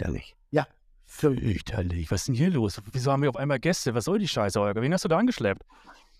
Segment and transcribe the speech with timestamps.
[0.00, 0.36] Fürchterlich.
[0.50, 0.66] Ja.
[1.06, 2.10] Fürchterlich.
[2.10, 2.80] Was ist denn hier los?
[2.92, 3.94] Wieso haben wir auf einmal Gäste?
[3.94, 4.80] Was soll die Scheiße, Holger?
[4.80, 5.62] Wen hast du da angeschleppt?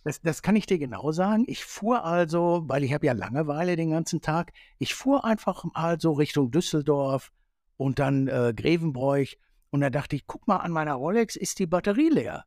[0.04, 1.44] Das, das kann ich dir genau sagen.
[1.46, 6.00] Ich fuhr also, weil ich habe ja Langeweile den ganzen Tag, ich fuhr einfach mal
[6.00, 7.32] so Richtung Düsseldorf
[7.76, 9.38] und dann äh, Grevenbroich
[9.70, 12.44] und da dachte ich, guck mal an meiner Rolex, ist die Batterie leer.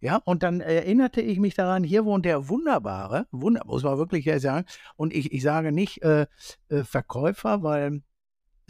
[0.00, 4.30] Ja, und dann erinnerte ich mich daran, hier wohnt der wunderbare, wunder, muss man wirklich
[4.40, 4.64] sagen,
[4.96, 6.26] und ich, ich sage nicht äh,
[6.68, 8.02] äh, Verkäufer, weil,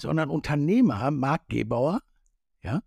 [0.01, 2.01] sondern Unternehmer, Marc Gebauer,
[2.62, 2.83] ja,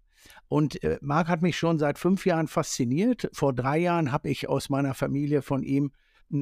[0.47, 3.29] und äh, Marc hat mich schon seit fünf Jahren fasziniert.
[3.33, 5.91] Vor drei Jahren habe ich aus meiner Familie von ihm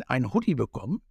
[0.07, 1.01] ein Hoodie bekommen.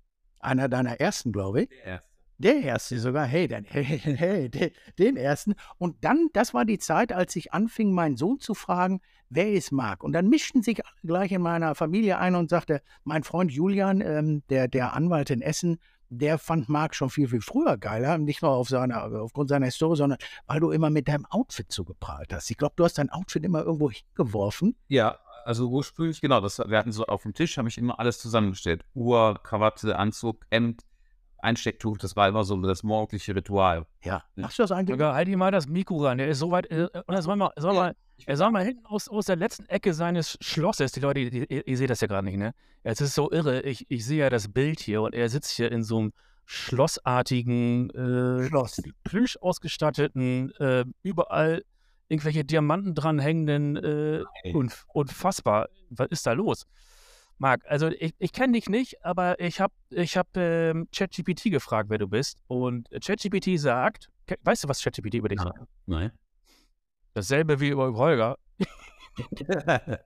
[0.40, 1.68] Einer deiner ersten, glaube ich.
[1.68, 2.08] Der erste.
[2.38, 3.26] Der erste sogar.
[3.26, 5.54] Hey, den, hey, hey, den, den ersten.
[5.78, 9.72] Und dann, das war die Zeit, als ich anfing, meinen Sohn zu fragen, wer ist
[9.72, 10.04] Marc?
[10.04, 14.00] Und dann mischten sich alle gleich in meiner Familie ein und sagte, mein Freund Julian,
[14.00, 15.78] ähm, der, der Anwalt in Essen,
[16.10, 18.18] der fand Marc schon viel, viel früher geiler.
[18.18, 21.84] Nicht nur auf seiner, aufgrund seiner Historie, sondern weil du immer mit deinem Outfit so
[21.84, 22.50] geprahlt hast.
[22.50, 24.76] Ich glaube, du hast dein Outfit immer irgendwo hingeworfen.
[24.88, 28.18] Ja, also ursprünglich, genau, das, wir hatten so auf dem Tisch, habe ich immer alles
[28.18, 28.84] zusammengestellt.
[28.94, 30.82] Uhr, Krawatte, Anzug, Hemd,
[31.40, 33.86] Einstecktuch, das war immer so das morgendliche Ritual.
[34.02, 34.24] Ja.
[34.36, 34.94] Machst du das eigentlich?
[34.94, 36.18] Sogar halt ihm mal das Mikro ran.
[36.18, 36.70] Der ist so weit.
[36.70, 37.94] Äh, er soll mal, soll mal,
[38.26, 40.92] er soll mal hinten aus, aus der letzten Ecke seines Schlosses.
[40.92, 42.54] Die Leute, die, ihr, ihr seht das ja gerade nicht, ne?
[42.82, 43.62] Es ist so irre.
[43.62, 46.12] Ich, ich sehe ja das Bild hier und er sitzt hier in so einem
[46.44, 48.80] schlossartigen, äh, Schloss.
[49.04, 51.62] plüsch ausgestatteten, äh, überall
[52.08, 53.76] irgendwelche Diamanten dranhängenden.
[53.76, 55.68] Äh, unf unfassbar.
[55.90, 56.66] Was ist da los?
[57.38, 61.88] Marc, also ich, ich kenne dich nicht, aber ich habe ich hab, ähm, ChatGPT gefragt,
[61.88, 62.38] wer du bist.
[62.48, 64.10] Und ChatGPT sagt,
[64.42, 65.60] weißt du, was ChatGPT über dich sagt?
[65.86, 66.10] Nein.
[67.14, 68.38] Dasselbe wie über Holger.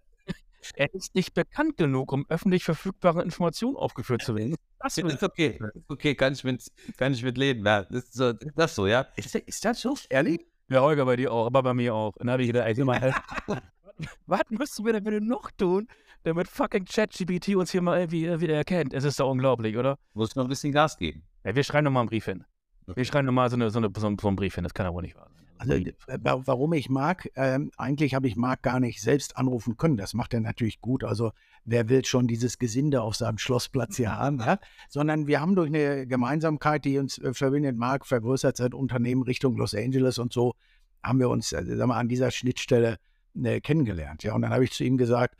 [0.76, 4.56] er ist nicht bekannt genug, um öffentlich verfügbare Informationen aufgeführt zu werden.
[4.78, 5.58] Das ist okay.
[5.88, 7.64] Okay, kann ich mit, kann ich mit leben.
[7.64, 9.06] Ja, das ist so, das so ja.
[9.16, 9.96] Ist, ist das so?
[10.10, 10.46] Ehrlich?
[10.68, 12.12] Ja, Holger bei dir auch, aber bei mir auch.
[12.18, 13.14] Dann habe ich gedacht, ey, mal,
[14.26, 15.88] was müssten wir denn bitte noch tun,
[16.24, 18.94] damit fucking ChatGPT uns hier mal irgendwie äh, wieder erkennt?
[18.94, 19.98] Es ist doch unglaublich, oder?
[20.14, 21.22] Muss noch ein bisschen Gas geben.
[21.44, 22.44] Ja, wir schreiben noch mal einen Brief hin.
[22.86, 24.64] Wir schreiben noch mal so, eine, so, eine, so einen Brief hin.
[24.64, 25.42] Das kann ja wohl nicht wahr sein.
[25.58, 29.96] Also, äh, warum ich mag, ähm, eigentlich habe ich Marc gar nicht selbst anrufen können.
[29.96, 31.04] Das macht er natürlich gut.
[31.04, 31.30] Also,
[31.64, 34.40] wer will schon dieses Gesinde auf seinem Schlossplatz hier haben?
[34.40, 34.58] Ja?
[34.88, 39.56] Sondern wir haben durch eine Gemeinsamkeit, die uns äh, verbindet, Marc vergrößert sein Unternehmen Richtung
[39.56, 40.54] Los Angeles und so,
[41.02, 42.98] haben wir uns äh, sagen wir, an dieser Schnittstelle
[43.40, 44.24] äh, kennengelernt.
[44.24, 44.34] Ja?
[44.34, 45.36] Und dann habe ich zu ihm gesagt,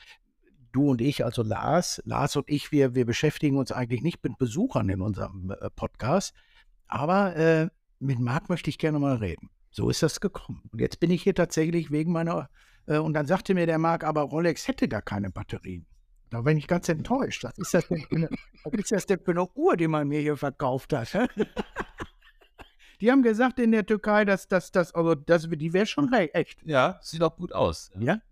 [0.72, 4.38] du und ich, also Lars, Lars und ich, wir, wir beschäftigen uns eigentlich nicht mit
[4.38, 6.34] Besuchern in unserem äh, Podcast,
[6.88, 7.68] aber äh,
[7.98, 9.50] mit Marc möchte ich gerne mal reden.
[9.70, 10.62] So ist das gekommen.
[10.70, 12.50] Und jetzt bin ich hier tatsächlich wegen meiner,
[12.86, 15.86] äh, und dann sagte mir der Marc, aber Rolex hätte gar keine Batterien.
[16.30, 17.44] Da bin ich ganz enttäuscht.
[17.44, 18.28] Was ist das denn für eine,
[18.72, 21.12] ist das denn für eine Uhr, die man mir hier verkauft hat?
[23.02, 26.62] die haben gesagt in der Türkei, dass das, das, also das, die wäre schon echt.
[26.64, 27.90] Ja, sieht auch gut aus.
[27.98, 28.22] Ja?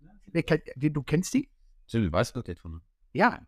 [0.75, 1.50] Du kennst die?
[1.91, 2.79] Stimmt, Weißgold von.
[3.11, 3.45] Ja.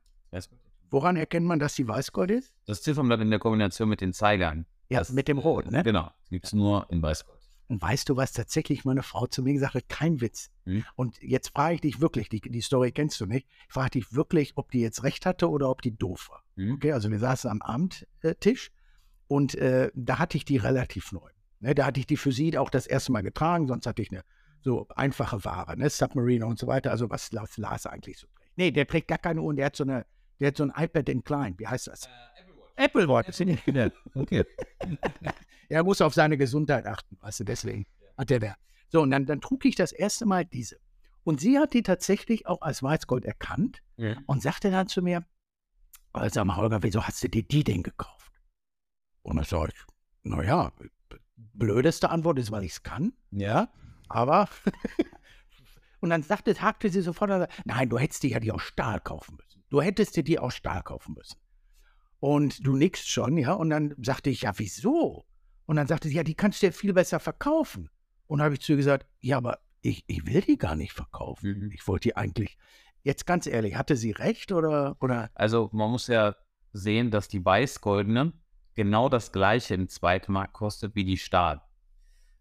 [0.90, 2.54] Woran erkennt man, dass die Weißgold ist?
[2.66, 4.66] Das Ziffernblatt in der Kombination mit den Zeigern.
[4.90, 5.82] Ja, das, mit dem Rot, ne?
[5.82, 6.12] Genau.
[6.30, 7.40] Gibt es nur in Weißgold.
[7.70, 9.88] Und weißt du, was tatsächlich meine Frau zu mir gesagt hat?
[9.88, 10.52] Kein Witz.
[10.66, 10.84] Hm?
[10.98, 14.14] Und jetzt frage ich dich wirklich, die, die Story kennst du nicht, ich frage dich
[14.14, 16.44] wirklich, ob die jetzt recht hatte oder ob die doof war.
[16.58, 16.74] Hm?
[16.74, 18.74] Okay, also wir saßen am Abendtisch
[19.30, 21.30] und äh, da hatte ich die relativ neu.
[21.62, 24.12] Ne, da hatte ich die für sie auch das erste Mal getragen, sonst hatte ich
[24.12, 24.26] eine
[24.64, 25.90] so einfache Ware, ne?
[25.90, 28.28] Submarine und so weiter, also was Lars, Lars eigentlich so.
[28.56, 30.06] Nee, der trägt gar keine Uhr und der hat so eine,
[30.40, 31.56] der hat so ein iPad in klein.
[31.58, 32.08] Wie heißt das?
[32.08, 32.10] Uh,
[32.76, 33.30] Apple Watch.
[33.30, 33.66] Apple Watch.
[33.66, 33.90] Genau.
[34.16, 34.46] Okay.
[35.70, 37.86] er muss auf seine Gesundheit achten, weißt du, deswegen
[38.18, 38.56] hat er da.
[38.90, 40.78] So, und dann, dann trug ich das erste Mal diese.
[41.24, 44.18] Und sie hat die tatsächlich auch als Weißgold erkannt ja.
[44.28, 45.26] und sagte dann zu mir,
[46.12, 48.32] also, sag mal, Holger, wieso hast du dir die denn gekauft?
[49.24, 49.84] Und dann sage ich,
[50.24, 50.72] naja,
[51.36, 53.14] blödeste Antwort ist, weil ich es kann.
[53.32, 53.70] Ja.
[54.10, 54.48] Aber.
[56.04, 59.38] Und dann sagte, hakte sie sofort, nein, du hättest dir ja die aus Stahl kaufen
[59.38, 59.64] müssen.
[59.70, 61.38] Du hättest dir die aus Stahl kaufen müssen.
[62.20, 63.54] Und du nickst schon, ja.
[63.54, 65.26] Und dann sagte ich, ja, wieso?
[65.66, 67.90] Und dann sagte sie, ja, die kannst du ja viel besser verkaufen.
[68.28, 71.58] Und habe ich zu ihr gesagt, ja, aber ich, ich will die gar nicht verkaufen.
[71.58, 71.72] Mhm.
[71.72, 72.58] Ich wollte die eigentlich.
[73.04, 75.30] Jetzt ganz ehrlich, hatte sie recht oder, oder?
[75.36, 76.36] Also man muss ja
[76.74, 78.44] sehen, dass die weißgoldenen
[78.74, 81.62] genau das gleiche im Zweitmarkt kostet wie die Stahl.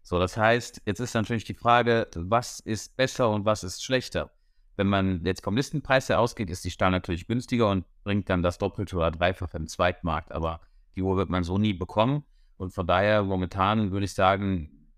[0.03, 4.31] So, das heißt, jetzt ist natürlich die Frage, was ist besser und was ist schlechter?
[4.75, 8.43] Wenn man jetzt vom Listenpreis her ausgeht, ist die Stahl natürlich günstiger und bringt dann
[8.43, 10.59] das Doppelte oder Dreifache im Zweitmarkt, aber
[10.95, 12.23] die Uhr wird man so nie bekommen.
[12.57, 14.89] Und von daher momentan würde ich sagen,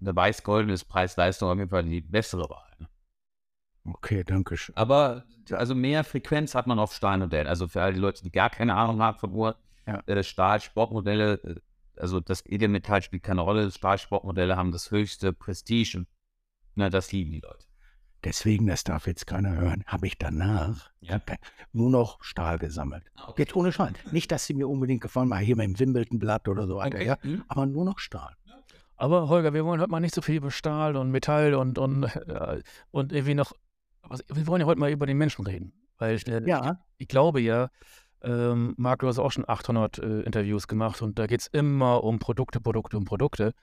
[0.00, 2.70] der weiß-golden ist Preis-Leistung auf jeden Fall die bessere Wahl.
[2.78, 2.88] Ne?
[3.84, 4.76] Okay, danke schön.
[4.76, 7.46] Aber also mehr Frequenz hat man auf Stahlmodellen.
[7.46, 9.56] Also für all die Leute, die gar keine Ahnung haben von Uhr,
[9.86, 10.02] ja.
[10.06, 11.60] äh, Stahl-Sportmodelle, äh,
[12.02, 13.70] also das Edelmetall spielt keine Rolle.
[13.70, 16.08] Stahlsportmodelle haben das höchste Prestige und
[16.74, 17.64] Na, das lieben die Leute.
[18.24, 21.20] Deswegen, das darf jetzt keiner hören, habe ich danach Ja.
[21.72, 23.04] nur noch Stahl gesammelt.
[23.26, 23.42] Okay.
[23.42, 23.94] Jetzt ohne Scheiß.
[24.12, 27.06] Nicht, dass sie mir unbedingt gefallen, mal hier mit dem Wimbledon-Blatt oder so weiter, Okay.
[27.06, 27.16] ja.
[27.22, 27.42] Hm?
[27.48, 28.34] Aber nur noch Stahl.
[28.96, 32.04] Aber Holger, wir wollen heute mal nicht so viel über Stahl und Metall und, und,
[32.04, 32.62] äh,
[32.92, 33.52] und irgendwie noch.
[34.02, 35.72] Was, wir wollen ja heute mal über den Menschen reden.
[35.98, 37.70] Weil äh, Ja, ich glaube ja,
[38.22, 42.04] ähm, Marc, du hast auch schon 800 äh, Interviews gemacht und da geht es immer
[42.04, 43.54] um Produkte, Produkte und Produkte.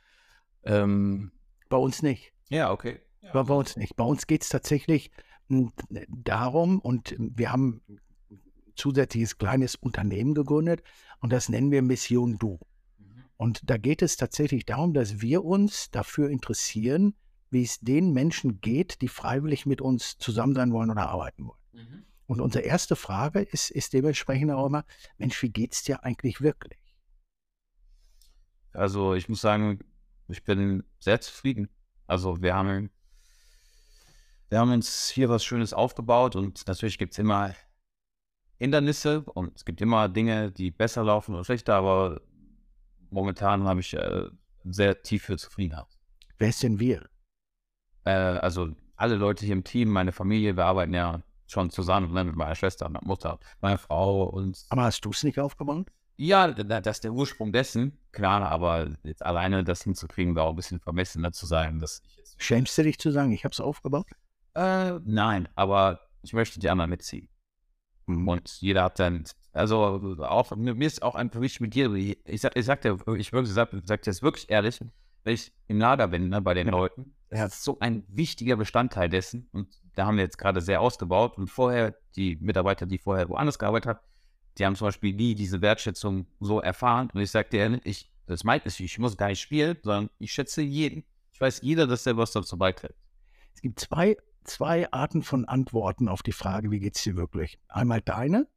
[0.64, 1.32] Ähm,
[1.70, 2.34] bei uns nicht.
[2.50, 3.00] Ja, okay.
[3.34, 3.96] Bei, bei uns nicht.
[3.96, 5.12] Bei uns geht es tatsächlich
[5.50, 5.72] m,
[6.08, 8.00] darum, und wir haben ein
[8.76, 10.84] zusätzliches kleines Unternehmen gegründet
[11.20, 12.60] und das nennen wir Mission Du.
[13.38, 17.16] Und da geht es tatsächlich darum, dass wir uns dafür interessieren,
[17.50, 21.60] wie es den Menschen geht, die freiwillig mit uns zusammen sein wollen oder arbeiten wollen.
[21.72, 22.04] Mhm.
[22.30, 24.86] Und unsere erste Frage ist, ist dementsprechend auch immer,
[25.18, 26.96] Mensch, wie geht es dir eigentlich wirklich?
[28.72, 29.80] Also ich muss sagen,
[30.28, 31.70] ich bin sehr zufrieden.
[32.06, 32.92] Also wir haben,
[34.50, 37.56] wir haben uns hier was Schönes aufgebaut und natürlich gibt es immer
[38.60, 42.22] Hindernisse und es gibt immer Dinge, die besser laufen oder schlechter, aber
[43.10, 44.25] momentan habe ich äh,
[44.66, 45.88] sehr tiefe Zufriedenheit.
[46.38, 47.10] Wer ist denn wir?
[48.04, 52.24] Äh, also alle Leute hier im Team, meine Familie, wir arbeiten ja schon zusammen ne,
[52.24, 55.88] mit meiner Schwester, meiner Mutter, meiner Frau und Aber hast du es nicht aufgebaut?
[56.18, 60.50] Ja, da- das ist der Ursprung dessen, klar, aber jetzt alleine das hinzukriegen, war auch
[60.51, 62.36] ein bisschen vermessener zu sein, dass ich jetzt.
[62.42, 64.06] Schämst du dich zu sagen, ich habe es aufgebaut?
[64.56, 67.30] Äh, nein, aber ich möchte die anderen mitziehen.
[68.07, 69.24] Und jeder hat dann,
[69.54, 73.31] also auch, mir ist auch einfach wichtig mit dir, ich, sag- ich sag dir, ich
[73.31, 74.80] wirklich sag, sag dir das wirklich ehrlich,
[75.25, 77.44] ich im Lager bin, ne, bei den Leuten, Ja.
[77.44, 81.38] das ist so ein wichtiger Bestandteil dessen und da haben wir jetzt gerade sehr ausgebaut
[81.38, 84.00] und vorher, die Mitarbeiter, die vorher woanders gearbeitet haben,
[84.57, 88.12] die haben zum Beispiel nie diese Wertschätzung so erfahren und ich sag dir ehrlich, ich,
[88.25, 91.04] das meint es, ich muss gar nicht spielen, sondern ich schätze jeden.
[91.31, 92.95] Ich weiß jeder, dass der was dazu beiträgt.
[93.56, 97.60] Es gibt zwei, zwei Arten von Antworten auf die Frage, wie geht es dir wirklich?
[97.68, 98.48] Einmal deine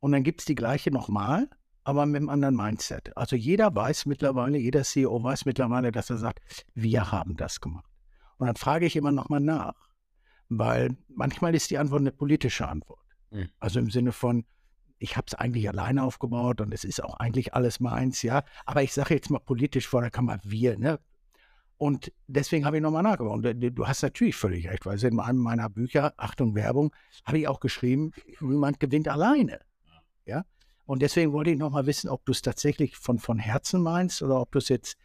[0.00, 1.48] und dann gibt es die gleiche nochmal,
[1.88, 3.16] aber mit einem anderen Mindset.
[3.16, 6.40] Also jeder weiß mittlerweile, jeder CEO weiß mittlerweile, dass er sagt,
[6.74, 7.88] wir haben das gemacht.
[8.36, 9.72] Und dann frage ich immer nochmal nach,
[10.50, 13.00] weil manchmal ist die Antwort eine politische Antwort.
[13.30, 13.48] Mhm.
[13.58, 14.44] Also im Sinne von,
[14.98, 18.44] ich habe es eigentlich alleine aufgebaut und es ist auch eigentlich alles meins, ja.
[18.66, 21.00] Aber ich sage jetzt mal politisch vor der Kamera wir, ne?
[21.78, 23.46] Und deswegen habe ich nochmal nachgebaut.
[23.46, 26.94] Und du- du hast natürlich völlig recht, weil in einem meiner Bücher, Achtung Werbung,
[27.24, 29.60] habe ich auch geschrieben, niemand gewinnt alleine.
[30.26, 30.44] Ja.
[30.88, 34.40] Und deswegen wollte ich nochmal wissen, ob du es tatsächlich von, von Herzen meinst oder
[34.40, 34.96] ob du es jetzt,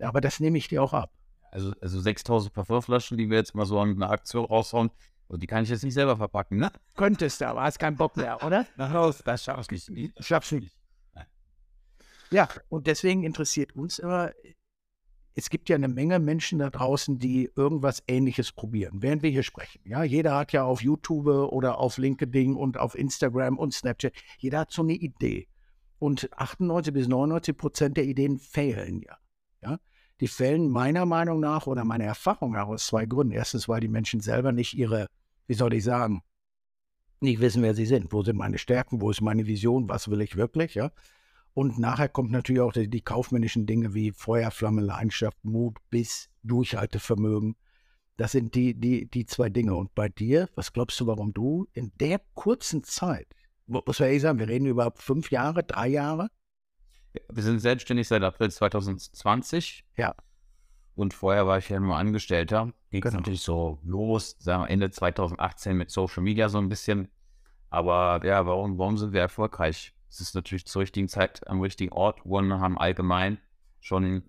[0.00, 1.12] aber das nehme ich dir auch ab.
[1.52, 4.90] Also, also 6000 Parfümflaschen, die wir jetzt mal so an einer Aktion raushauen,
[5.28, 6.72] und die kann ich jetzt nicht selber verpacken, ne?
[6.96, 8.66] Könntest du, aber hast keinen Bock mehr, oder?
[8.76, 10.12] Na los, das schaffst du nicht.
[10.18, 10.76] Ich schaff's nicht.
[12.32, 14.32] Ja, und deswegen interessiert uns immer,
[15.38, 19.44] es gibt ja eine Menge Menschen da draußen, die irgendwas Ähnliches probieren, während wir hier
[19.44, 19.80] sprechen.
[19.84, 24.58] Ja, jeder hat ja auf YouTube oder auf LinkedIn und auf Instagram und Snapchat, jeder
[24.58, 25.46] hat so eine Idee.
[26.00, 29.16] Und 98 bis 99 Prozent der Ideen fehlen ja.
[29.62, 29.78] ja.
[30.20, 33.32] Die fehlen meiner Meinung nach oder meiner Erfahrung nach aus zwei Gründen.
[33.32, 35.06] Erstens, weil die Menschen selber nicht ihre,
[35.46, 36.22] wie soll ich sagen,
[37.20, 38.12] nicht wissen, wer sie sind.
[38.12, 39.00] Wo sind meine Stärken?
[39.00, 39.88] Wo ist meine Vision?
[39.88, 40.74] Was will ich wirklich?
[40.74, 40.90] Ja.
[41.58, 47.56] Und nachher kommt natürlich auch die, die kaufmännischen Dinge wie Feuerflamme, Leidenschaft, Mut, Biss, Durchhaltevermögen.
[48.16, 49.74] Das sind die, die, die zwei Dinge.
[49.74, 53.26] Und bei dir, was glaubst du, warum du in der kurzen Zeit,
[53.66, 56.28] mu- muss man ehrlich sagen, wir reden über fünf Jahre, drei Jahre,
[57.32, 59.84] Wir sind selbstständig seit April 2020.
[59.96, 60.14] Ja.
[60.94, 62.72] Und vorher war ich ja nur Angestellter.
[62.90, 63.16] Ging Genau.
[63.16, 67.08] natürlich so los, sagen wir Ende 2018 mit Social Media so ein bisschen.
[67.70, 69.92] Aber ja, warum, warum sind wir erfolgreich?
[70.08, 72.24] Es ist natürlich zur richtigen Zeit am richtigen Ort.
[72.24, 73.38] One haben allgemein
[73.80, 74.22] schon,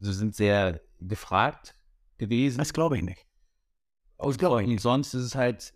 [0.00, 1.76] sie sind sehr gefragt
[2.18, 2.58] gewesen.
[2.58, 3.26] das glaube ich nicht.
[4.16, 5.72] Und und sonst ist es halt,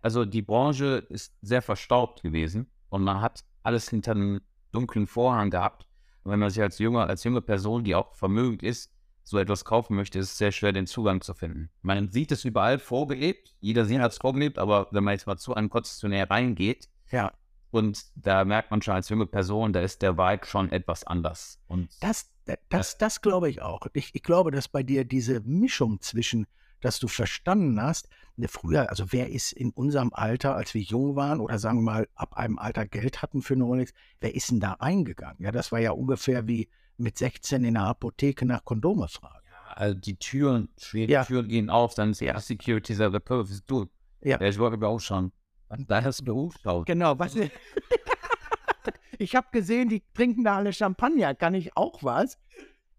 [0.00, 4.40] also die Branche ist sehr verstaubt gewesen und man hat alles hinter einem
[4.72, 5.86] dunklen Vorhang gehabt.
[6.22, 8.92] Und wenn man sich als junge, als junge Person, die auch vermögend ist,
[9.24, 11.70] so etwas kaufen möchte, ist es sehr schwer, den Zugang zu finden.
[11.82, 15.36] Man sieht es überall vorgelebt, jeder sieht hat es vorgelebt, aber wenn man jetzt mal
[15.36, 17.32] zu einem Konzessionär reingeht Ja,
[17.70, 21.58] und da merkt man schon als junge Person, da ist der Vibe schon etwas anders.
[21.68, 22.30] Und Das,
[22.68, 23.86] das, das glaube ich auch.
[23.92, 26.46] Ich, ich glaube, dass bei dir diese Mischung zwischen,
[26.80, 31.14] dass du verstanden hast, ne, früher, also wer ist in unserem Alter, als wir jung
[31.16, 34.50] waren oder sagen wir mal ab einem Alter Geld hatten für eine Rolex, wer ist
[34.50, 35.36] denn da eingegangen?
[35.42, 39.46] Ja, das war ja ungefähr wie mit 16 in der Apotheke nach Kondome fragen.
[39.74, 41.24] also die Türen, schwere Ja.
[41.24, 43.86] Türen gehen auf, dann ist ja Security bist du?
[44.22, 44.40] Ja.
[44.40, 45.32] Ich wollte mir auch schauen.
[45.78, 46.86] Da hast du mir umgeschaut.
[46.86, 47.36] Genau, was
[49.18, 51.34] Ich habe gesehen, die trinken da alle Champagner.
[51.34, 52.38] Kann ich auch was?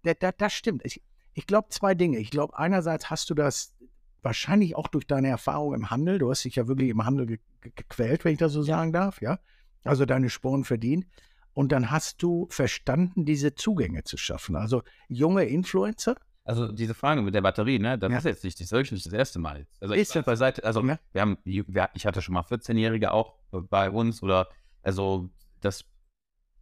[0.04, 0.86] Das, das, das stimmt.
[0.86, 1.02] Ich,
[1.34, 2.20] ich glaube zwei Dinge.
[2.20, 3.74] Ich glaube, einerseits hast du das
[4.22, 6.20] wahrscheinlich auch durch deine Erfahrung im Handel.
[6.20, 9.22] Du hast dich ja wirklich im Handel ge gequält, wenn ich das so sagen darf,
[9.22, 9.40] ja.
[9.84, 11.06] Also deine Sporen verdient.
[11.54, 14.56] Und dann hast du verstanden, diese Zugänge zu schaffen.
[14.56, 16.16] Also junge Influencer.
[16.44, 18.18] Also diese Frage mit der Batterie, ne, das ja.
[18.18, 19.68] ist jetzt nicht, das ist wirklich nicht das erste Mal.
[19.80, 20.98] Also ist ich beiseite, also ja.
[21.12, 24.48] wir haben, ich hatte schon mal 14-Jährige auch bei uns oder
[24.82, 25.30] also
[25.60, 25.86] das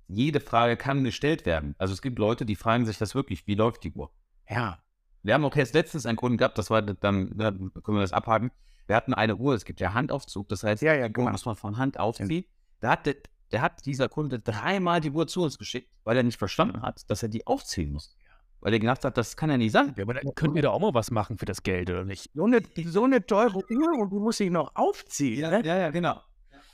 [0.08, 1.76] jede Frage kann gestellt werden.
[1.78, 4.12] Also es gibt Leute, die fragen sich das wirklich, wie läuft die Uhr?
[4.50, 4.80] Ja.
[5.22, 6.98] Wir haben auch jetzt letztens einen Kunden gehabt, das war dann,
[7.38, 8.52] dann können wir das abhaken.
[8.88, 11.30] Wir hatten eine Uhr, es gibt ja Handaufzug, das heißt, ja, ja, genau.
[11.30, 12.46] muss man von Hand aufziehen.
[12.80, 13.16] Da hat der,
[13.52, 17.10] der, hat dieser Kunde dreimal die Uhr zu uns geschickt, weil er nicht verstanden hat,
[17.10, 18.16] dass er die aufziehen muss.
[18.62, 19.94] Weil er gedacht hat, das kann ja nicht sein.
[19.96, 22.30] Ja, aber dann könnt ihr da auch mal was machen für das Geld, oder nicht?
[22.34, 25.40] So eine, so eine teure Uhr und du musst dich noch aufziehen.
[25.40, 25.62] Ja, ne?
[25.66, 26.20] ja, ja, genau.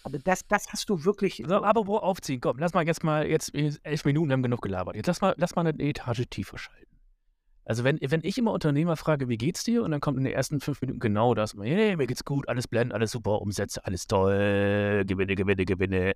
[0.04, 1.44] Aber das, das hast du wirklich.
[1.48, 2.40] So, aber wo aufziehen?
[2.40, 4.96] Komm, lass mal jetzt mal, jetzt elf Minuten haben genug gelabert.
[4.96, 6.96] Jetzt lass mal, lass mal eine Etage tiefer schalten.
[7.66, 9.84] Also wenn, wenn ich immer Unternehmer frage, wie geht's dir?
[9.84, 11.56] Und dann kommt in den ersten fünf Minuten genau das.
[11.60, 16.14] Hey, mir geht's gut, alles blend, alles super, Umsätze, alles toll, Gewinne, Gewinne, Gewinne.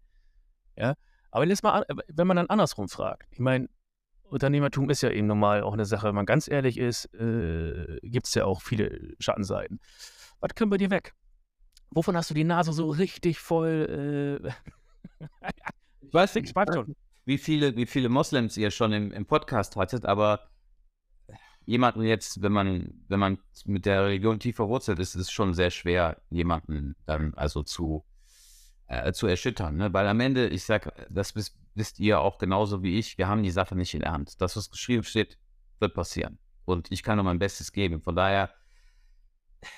[0.78, 0.94] Ja.
[1.32, 3.24] Aber lass mal, wenn man dann andersrum fragt.
[3.32, 3.68] Ich meine,
[4.30, 8.28] Unternehmertum ist ja eben normal auch eine Sache, wenn man ganz ehrlich ist, äh, gibt
[8.28, 9.80] es ja auch viele Schattenseiten.
[10.40, 11.14] Was können wir dir weg?
[11.92, 14.42] Wovon hast du die Nase so richtig voll?
[14.42, 15.28] Äh,
[16.02, 16.96] ich weiß nicht, schon.
[17.26, 20.50] Wie viele, wie viele Moslems ihr schon im, im Podcast hattet, aber
[21.66, 25.70] jemanden jetzt, wenn man, wenn man mit der Religion tiefer wurzelt, ist es schon sehr
[25.70, 28.04] schwer, jemanden dann also zu,
[28.88, 29.78] äh, zu erschüttern.
[29.78, 29.94] Ne?
[29.94, 33.42] Weil am Ende, ich sag, das wisst, wisst ihr auch genauso wie ich, wir haben
[33.42, 34.40] die Sache nicht in der Hand.
[34.42, 35.40] Das, was geschrieben steht,
[35.80, 36.38] wird passieren.
[36.66, 38.02] Und ich kann nur mein Bestes geben.
[38.02, 38.52] Von daher,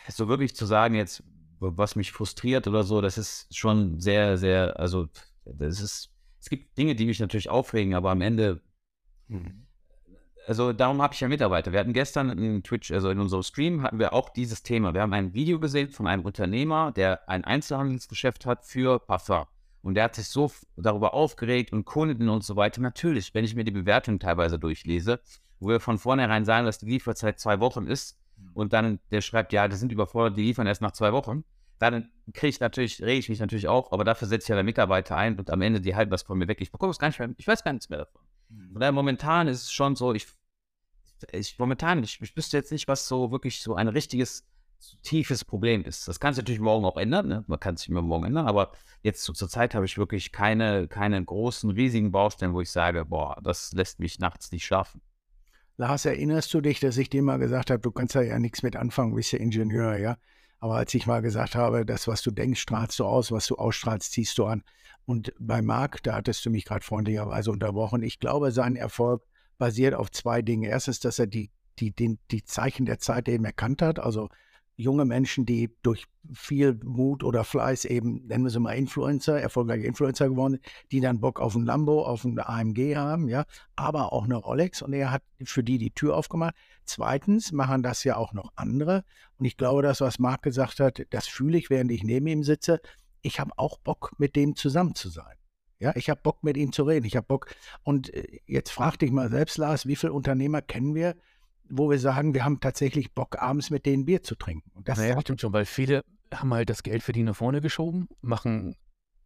[0.10, 1.24] so wirklich zu sagen, jetzt
[1.62, 5.08] was mich frustriert oder so, das ist schon sehr, sehr, also
[5.46, 8.62] das ist, es gibt Dinge, die mich natürlich aufregen, aber am Ende,
[9.28, 9.68] mhm.
[10.48, 11.72] also darum habe ich ja Mitarbeiter.
[11.72, 14.96] Wir hatten gestern in Twitch, also in unserem Stream, hatten wir auch dieses Thema.
[14.96, 19.46] Wir haben ein Video gesehen von einem Unternehmer, der ein Einzelhandelsgeschäft hat für Parfum.
[19.82, 22.82] Und der hat sich so darüber aufgeregt und Kunden und so weiter.
[22.82, 25.20] Natürlich, wenn ich mir die Bewertung teilweise durchlese,
[25.60, 28.22] wo wir von vornherein sagen, dass die Lieferzeit zwei Wochen ist,
[28.54, 31.44] und dann der schreibt, ja, das sind überfordert, die liefern erst nach zwei Wochen,
[31.80, 34.64] dann kriege ich natürlich, rege ich mich natürlich auf, aber dafür setze ich ja der
[34.64, 36.62] Mitarbeiter ein und am Ende die halten was von mir weg.
[36.62, 38.22] Ich bekomme es gar nicht mehr, ich weiß gar nichts mehr davon.
[38.50, 38.72] Mhm.
[38.72, 40.28] Von daher momentan ist es schon so, ich,
[41.32, 44.46] ich momentan, ich, ich wüsste jetzt nicht, was so wirklich so ein richtiges,
[45.04, 46.08] tiefes Problem ist.
[46.08, 47.44] Das kann sich natürlich morgen auch ändern, ne?
[47.48, 48.72] man kann sich immer morgen ändern, aber
[49.04, 53.06] jetzt so, zur Zeit habe ich wirklich keine, keine großen, riesigen Baustellen, wo ich sage,
[53.06, 55.02] boah, das lässt mich nachts nicht schlafen.
[55.78, 58.62] Lars, erinnerst du dich, dass ich dir mal gesagt habe, du kannst da ja nichts
[58.62, 60.18] mit anfangen, bist ja Ingenieur, ja?
[60.60, 63.56] Aber als ich mal gesagt habe, das, was du denkst, strahlst du aus, was du
[63.56, 64.64] ausstrahlst, ziehst du an.
[65.06, 68.04] Und bei Marc, da hattest du mich gerade freundlicherweise unterbrochen.
[68.04, 69.24] Ich glaube, sein Erfolg
[69.58, 70.68] basiert auf zwei Dinge.
[70.68, 73.98] Erstens, dass er die, die, die, die Zeichen der Zeit eben erkannt hat.
[73.98, 74.30] Also
[74.76, 79.86] junge Menschen, die durch viel Mut oder Fleiß eben, nennen wir sie mal Influencer, erfolgreiche
[79.86, 84.14] Influencer geworden sind, die dann Bock auf ein Lambo, auf ein AMG haben, ja, aber
[84.14, 86.56] auch eine Rolex und er hat für die die Tür aufgemacht.
[86.86, 89.04] Zweitens machen das ja auch noch andere
[89.38, 92.44] und ich glaube, das, was Marc gesagt hat, das fühle ich, während ich neben ihm
[92.44, 92.82] sitze.
[93.22, 95.36] Ich habe auch Bock, mit dem zusammen zu sein.
[95.82, 97.08] Ja, ich habe Bock, mit ihm zu reden.
[97.08, 97.48] Ich habe Bock.
[97.82, 101.16] Und äh, jetzt frag dich mal selbst, Lars, wie viele Unternehmer kennen wir,
[101.72, 104.72] wo wir sagen, wir haben tatsächlich Bock, abends mit denen Bier zu trinken.
[104.74, 107.62] Und das naja, stimmt schon, weil viele haben halt das Geld für die nach vorne
[107.62, 108.76] geschoben, machen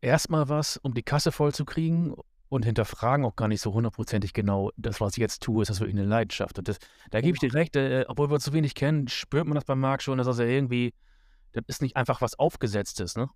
[0.02, 2.16] erstmal was, um die Kasse voll zu kriegen
[2.50, 5.80] und hinterfragen auch gar nicht so hundertprozentig genau, das, was ich jetzt tue, ist das
[5.80, 6.58] wirklich eine Leidenschaft.
[6.60, 6.78] Und das,
[7.12, 9.66] da gebe ich dir recht, äh, obwohl wir uns so wenig kennen, spürt man das
[9.66, 10.94] beim Marc schon, dass das ja irgendwie,
[11.54, 13.30] das ist nicht einfach was Aufgesetztes, ne?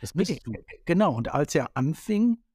[0.00, 0.52] Das bist du.
[0.84, 2.51] Genau, und als er anfing, äh,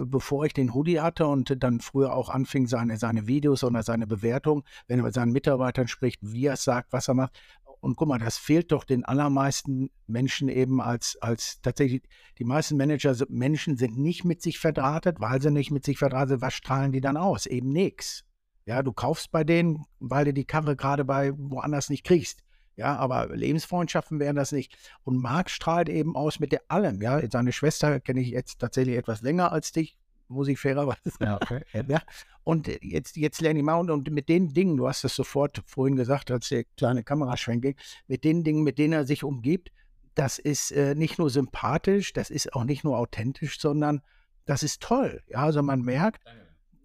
[0.00, 4.06] bevor ich den Hoodie hatte und dann früher auch anfing, seine, seine Videos oder seine
[4.06, 7.38] Bewertung, wenn er mit seinen Mitarbeitern spricht, wie er es sagt, was er macht.
[7.80, 12.02] Und guck mal, das fehlt doch den allermeisten Menschen eben als, als tatsächlich,
[12.38, 16.28] die meisten Manager, Menschen sind nicht mit sich verdrahtet, weil sie nicht mit sich verdrahtet
[16.28, 17.46] sind, was strahlen die dann aus?
[17.46, 18.24] Eben nichts.
[18.66, 22.44] Ja, du kaufst bei denen, weil du die Karre gerade bei woanders nicht kriegst.
[22.76, 24.76] Ja, aber Lebensfreundschaften wären das nicht.
[25.04, 27.02] Und Marc strahlt eben aus mit der allem.
[27.02, 29.98] Ja, seine Schwester kenne ich jetzt tatsächlich etwas länger als dich,
[30.28, 31.24] muss ich fairerweise sagen.
[31.24, 31.62] Ja, okay.
[31.88, 32.02] ja.
[32.44, 35.62] Und jetzt, jetzt lerne ich mal und, und mit den Dingen, du hast es sofort
[35.66, 37.76] vorhin gesagt, als der kleine Kameraschwenk ging,
[38.08, 39.70] mit den Dingen, mit denen er sich umgibt,
[40.14, 44.02] das ist äh, nicht nur sympathisch, das ist auch nicht nur authentisch, sondern
[44.44, 45.22] das ist toll.
[45.28, 46.24] Ja, also man merkt,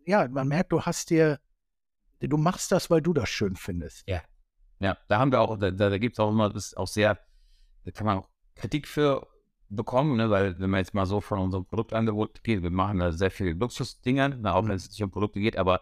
[0.05, 1.39] ja, man merkt, du hast dir,
[2.19, 4.03] du machst das, weil du das schön findest.
[4.07, 4.21] Ja.
[4.79, 7.19] Ja, da haben wir auch, da, da gibt es auch immer, das ist auch sehr,
[7.83, 9.27] da kann man auch Kritik für
[9.69, 10.29] bekommen, ne?
[10.29, 13.53] weil wenn man jetzt mal so von unserem Produktangebot geht, wir machen da sehr viele
[13.53, 14.53] Luxusdinge, ne?
[14.53, 15.81] auch wenn es nicht um Produkte geht, aber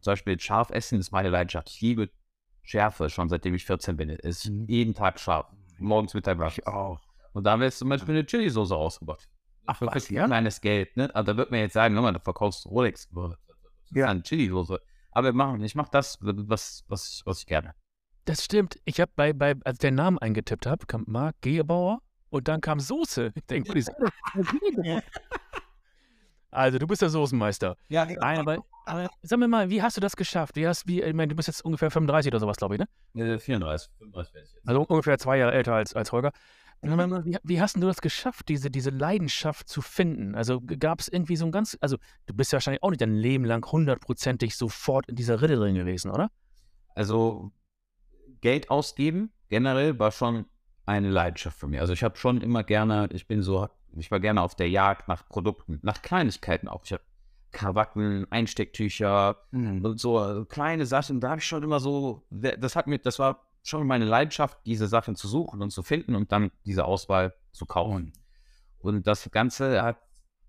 [0.00, 1.70] zum Beispiel scharf essen ist meine Leidenschaft.
[1.70, 2.10] Ich liebe
[2.62, 4.10] Schärfe, schon seitdem ich 14 bin.
[4.10, 4.66] Ist mhm.
[4.68, 5.46] jeden Tag scharf.
[5.78, 7.00] Morgens, Mittag, Ich auch.
[7.32, 9.28] Und da wird zum Beispiel eine Chili-Soße ausgebaut.
[9.66, 10.26] Ach, was, ja?
[10.26, 11.14] Kleines Geld, ne?
[11.14, 13.08] Aber da wird mir jetzt sagen, nochmal, du verkaufst Rolex.
[13.90, 14.08] Ja.
[14.08, 14.80] Eine Chili-Soße.
[15.12, 17.74] Aber wir machen, ich mache das, was, was, was ich gerne.
[18.28, 18.78] Das stimmt.
[18.84, 22.60] Ich habe bei, bei, als ich den Namen eingetippt habe, kam Marc Gebauer und dann
[22.60, 23.32] kam Soße.
[23.34, 23.72] Ich denke,
[26.50, 27.76] Also, du bist der Soßenmeister.
[27.88, 30.56] Ja, Nein, aber, aber, sag mir mal, wie hast du das geschafft?
[30.56, 32.80] Wie hast, wie, ich meine, du bist jetzt ungefähr 35 oder sowas, glaube ich,
[33.14, 33.34] ne?
[33.34, 34.68] Äh, 34, 35 werde ich jetzt.
[34.68, 36.32] Also ungefähr zwei Jahre älter als, als Holger.
[36.82, 40.34] Wie, wie, hast du das geschafft, diese, diese Leidenschaft zu finden?
[40.34, 43.14] Also gab es irgendwie so ein ganz, also du bist ja wahrscheinlich auch nicht dein
[43.14, 46.30] Leben lang hundertprozentig sofort in dieser Ritte drin gewesen, oder?
[46.94, 47.52] Also
[48.40, 50.46] Geld ausgeben generell war schon
[50.86, 51.80] eine Leidenschaft für mich.
[51.80, 55.08] Also ich habe schon immer gerne, ich bin so ich war gerne auf der Jagd
[55.08, 56.84] nach Produkten, nach Kleinigkeiten auch.
[56.84, 57.02] Ich habe
[57.50, 59.84] Krawatten, Einstecktücher mhm.
[59.84, 61.20] und so also kleine Sachen.
[61.20, 64.86] Da habe ich schon immer so, das hat mir, das war schon meine Leidenschaft, diese
[64.86, 68.12] Sachen zu suchen und zu finden und dann diese Auswahl zu kaufen.
[68.78, 69.98] Und das Ganze hat,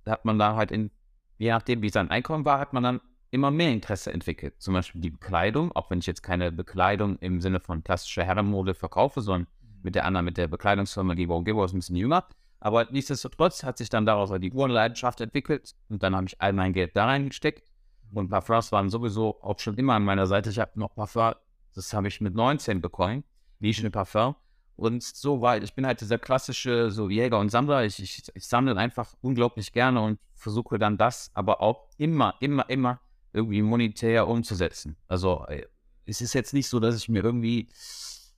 [0.05, 0.91] hat man da halt in,
[1.37, 4.55] je nachdem, wie sein Einkommen war, hat man dann immer mehr Interesse entwickelt.
[4.59, 8.73] Zum Beispiel die Bekleidung, auch wenn ich jetzt keine Bekleidung im Sinne von klassischer Herrenmode
[8.73, 9.79] verkaufe, sondern mhm.
[9.83, 12.25] mit der anderen, mit der Bekleidungsfirma Gebo Gebo ist ein bisschen jünger,
[12.59, 16.73] aber nichtsdestotrotz hat sich dann daraus die Uhrenleidenschaft entwickelt und dann habe ich all mein
[16.73, 17.63] Geld da reingesteckt.
[18.11, 20.49] Und Parfums waren sowieso auch schon immer an meiner Seite.
[20.49, 21.35] Ich habe noch Parfum,
[21.75, 23.23] das habe ich mit 19 bekommen,
[23.59, 24.35] Nischne Parfum.
[24.75, 27.85] Und so war ich bin halt dieser klassische so Jäger und Sammler.
[27.85, 32.67] Ich, ich, ich sammle einfach unglaublich gerne und versuche dann das aber auch immer, immer,
[32.69, 32.99] immer
[33.33, 34.95] irgendwie monetär umzusetzen.
[35.07, 35.65] Also äh,
[36.05, 37.69] es ist jetzt nicht so, dass ich mir irgendwie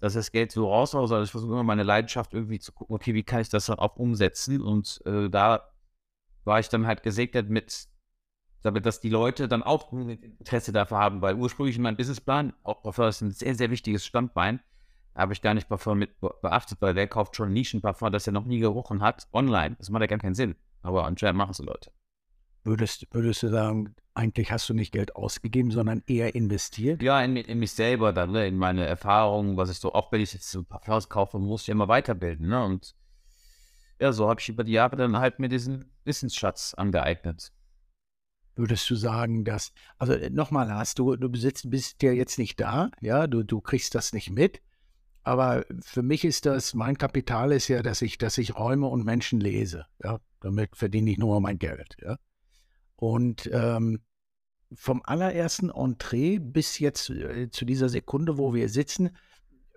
[0.02, 3.14] dass das Geld so raushaue, sondern ich versuche immer meine Leidenschaft irgendwie zu gucken, okay,
[3.14, 4.60] wie kann ich das dann auch umsetzen?
[4.60, 5.72] Und äh, da
[6.44, 7.88] war ich dann halt gesegnet mit,
[8.64, 12.82] damit, dass die Leute dann auch Interesse dafür haben, weil ursprünglich in meinem Businessplan, auch
[12.82, 14.60] Parfum ist ein sehr, sehr wichtiges Standbein,
[15.14, 18.46] habe ich gar nicht Parfum mit beachtet, weil wer kauft schon Nischenparfum, das er noch
[18.46, 19.76] nie gerochen hat, online?
[19.78, 20.56] Das macht ja gar keinen Sinn.
[20.82, 21.92] Aber anscheinend machen es Leute.
[22.64, 27.02] Würdest, würdest du sagen, eigentlich hast du nicht Geld ausgegeben, sondern eher investiert?
[27.02, 28.48] Ja, in, in mich selber dann, ne?
[28.48, 31.70] in meine Erfahrungen, was ich so, auch wenn ich jetzt so Parfums kaufe, muss ich
[31.70, 32.50] immer weiterbilden.
[32.50, 32.64] Ne?
[32.64, 32.96] Und
[34.00, 37.52] ja, so habe ich über die Jahre dann halt mir diesen Wissensschatz angeeignet.
[38.56, 42.60] Würdest du sagen, dass, also äh, nochmal hast du, du besitzt, bist ja jetzt nicht
[42.60, 44.62] da, ja, du, du kriegst das nicht mit.
[45.24, 49.06] Aber für mich ist das, mein Kapital ist ja, dass ich, dass ich Räume und
[49.06, 49.86] Menschen lese.
[50.04, 51.96] Ja, damit verdiene ich nur mein Geld.
[52.02, 52.18] Ja.
[53.02, 54.00] Und ähm,
[54.72, 59.18] vom allerersten Entree bis jetzt äh, zu dieser Sekunde, wo wir sitzen,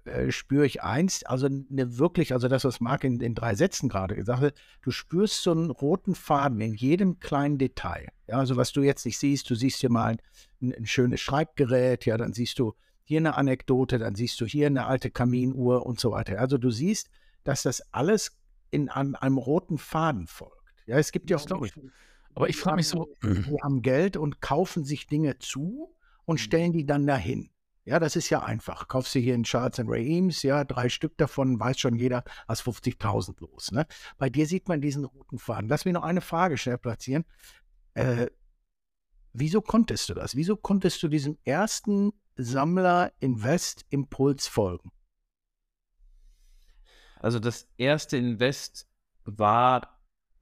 [0.05, 3.89] äh, spüre ich eins, also ne, wirklich, also das, was Marc in, in drei Sätzen
[3.89, 8.09] gerade gesagt hat, du spürst so einen roten Faden in jedem kleinen Detail.
[8.29, 10.19] Ja, also was du jetzt nicht siehst, du siehst hier mal
[10.61, 14.67] ein, ein schönes Schreibgerät, ja, dann siehst du hier eine Anekdote, dann siehst du hier
[14.67, 16.39] eine alte Kaminuhr und so weiter.
[16.39, 17.09] Also du siehst,
[17.43, 18.37] dass das alles
[18.71, 20.75] in einem, einem roten Faden folgt.
[20.85, 21.67] Ja, es gibt ja auch
[22.35, 23.15] aber ich frage mich so.
[23.23, 25.95] Die haben Geld und kaufen sich Dinge zu
[26.25, 26.39] und mhm.
[26.39, 27.51] stellen die dann dahin.
[27.87, 28.89] Ja, das ist ja einfach.
[28.89, 32.63] Kaufst du hier in Charles and Rahems, ja, drei Stück davon, weiß schon jeder, hast
[32.63, 33.73] 50.000 los.
[33.73, 33.87] Ne?
[34.17, 35.69] Bei dir sieht man diesen roten Faden.
[35.69, 37.27] Lass mich noch eine Frage schnell platzieren.
[37.93, 38.29] Äh,
[39.35, 40.35] wieso konntest du das?
[40.35, 44.91] Wieso konntest du diesem ersten Sammler-Invest-Impuls folgen?
[47.21, 48.89] Also das erste Invest
[49.25, 49.94] war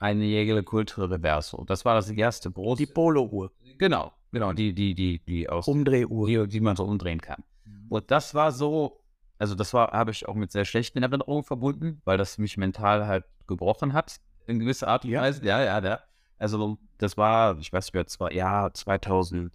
[0.03, 1.65] eine Jägerle Kultur Reverso.
[1.65, 2.85] Das war das erste große.
[2.85, 3.53] Die Polo-Uhr.
[3.79, 5.69] Genau, genau, die, die, die, die aus.
[5.69, 6.27] Umdrehuhr.
[6.47, 7.43] Die, die man so umdrehen kann.
[7.65, 7.87] Mhm.
[7.89, 9.01] Und das war so,
[9.39, 13.07] also das war, habe ich auch mit sehr schlechten Erinnerungen verbunden, weil das mich mental
[13.07, 15.45] halt gebrochen hat, in gewisser Art und Weise.
[15.45, 16.01] Ja, ja, ja.
[16.37, 19.55] Also das war, ich weiß nicht, das war ja 2000,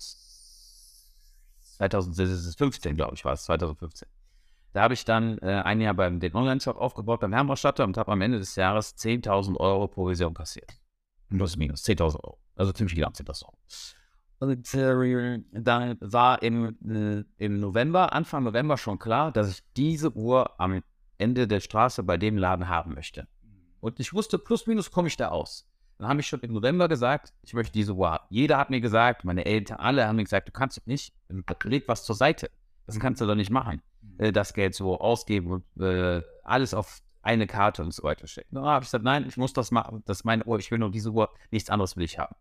[1.78, 4.08] 2015, glaube ich, war es, 2015.
[4.74, 8.12] Da habe ich dann äh, ein Jahr beim den Online-Shop aufgebaut beim Hermausstatter und habe
[8.12, 10.72] am Ende des Jahres 10.000 Euro Provision kassiert.
[11.30, 12.40] Plus minus 10.000 Euro.
[12.56, 13.58] Also ziemlich genau 10.000 Euro.
[14.40, 20.16] Und äh, dann war im, äh, im November, Anfang November schon klar, dass ich diese
[20.16, 20.82] Uhr am
[21.18, 23.28] Ende der Straße bei dem Laden haben möchte.
[23.80, 25.68] Und ich wusste, plus minus komme ich da aus.
[25.98, 28.26] Dann habe ich schon im November gesagt, ich möchte diese Uhr haben.
[28.30, 31.16] Jeder hat mir gesagt, meine Eltern, alle haben mir gesagt, du kannst nicht,
[31.64, 32.52] leg was zur Seite.
[32.88, 33.82] Das kannst du doch nicht machen.
[34.18, 38.56] Äh, das Geld so ausgeben und äh, alles auf eine Karte und so weiter stecken.
[38.56, 40.80] Da habe ich gesagt, nein, ich muss das machen, das ist meine Uhr, ich will
[40.80, 42.36] nur diese Uhr, nichts anderes will ich haben.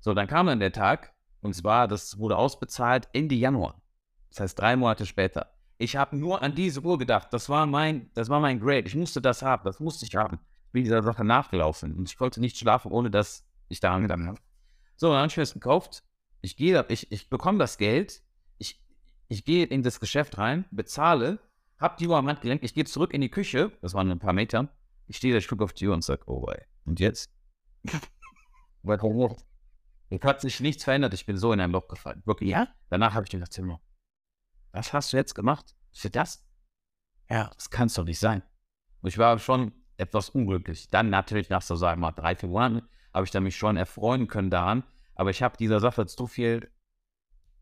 [0.00, 3.82] So, dann kam dann der Tag, und zwar, das wurde ausbezahlt Ende Januar.
[4.30, 5.52] Das heißt, drei Monate später.
[5.78, 7.28] Ich habe nur an diese Uhr gedacht.
[7.32, 8.86] Das war mein, das war mein Grade.
[8.86, 9.62] Ich musste das haben.
[9.64, 10.40] Das musste ich haben.
[10.66, 11.94] Ich bin dieser Sache nachgelaufen.
[11.96, 14.38] Und ich konnte nicht schlafen, ohne dass ich daran gedacht habe.
[14.96, 16.02] So, dann habe ich mir das gekauft.
[16.40, 18.22] Ich gehe, ich, ich bekomme das Geld
[19.28, 21.38] Ich gehe in das Geschäft rein, bezahle,
[21.78, 24.32] hab die Uhr am Handgelenk, ich gehe zurück in die Küche, das waren ein paar
[24.32, 24.68] Meter,
[25.06, 26.64] ich stehe da, ich gucke auf die Uhr und sage, oh, ey.
[26.84, 27.30] und jetzt?
[30.10, 32.22] Es hat sich nichts verändert, ich bin so in ein Loch gefallen.
[32.24, 32.50] Wirklich.
[32.50, 32.68] Ja?
[32.88, 33.80] Danach habe ich gedacht, Zimmer,
[34.72, 35.76] was hast du jetzt gemacht?
[35.92, 36.46] Für das?
[37.28, 37.50] Ja.
[37.54, 38.42] Das kann es doch nicht sein.
[39.02, 40.88] Und ich war schon etwas unglücklich.
[40.88, 43.76] Dann natürlich nach so, sagen wir mal, drei, vier Monaten habe ich dann mich schon
[43.76, 44.84] erfreuen können daran.
[45.14, 46.70] Aber ich habe dieser Sache jetzt so viel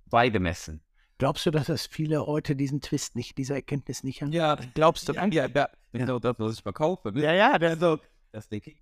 [0.07, 0.86] beigemessen.
[1.19, 4.33] Glaubst du, dass das viele heute diesen Twist nicht, diese Erkenntnis nicht haben?
[4.33, 5.13] Ja, glaubst du?
[5.15, 5.69] Ja, ja, ja.
[5.93, 7.11] Genau das, was ich verkaufe.
[7.17, 7.99] Ja, ja, der, so,
[8.33, 8.77] Das ich.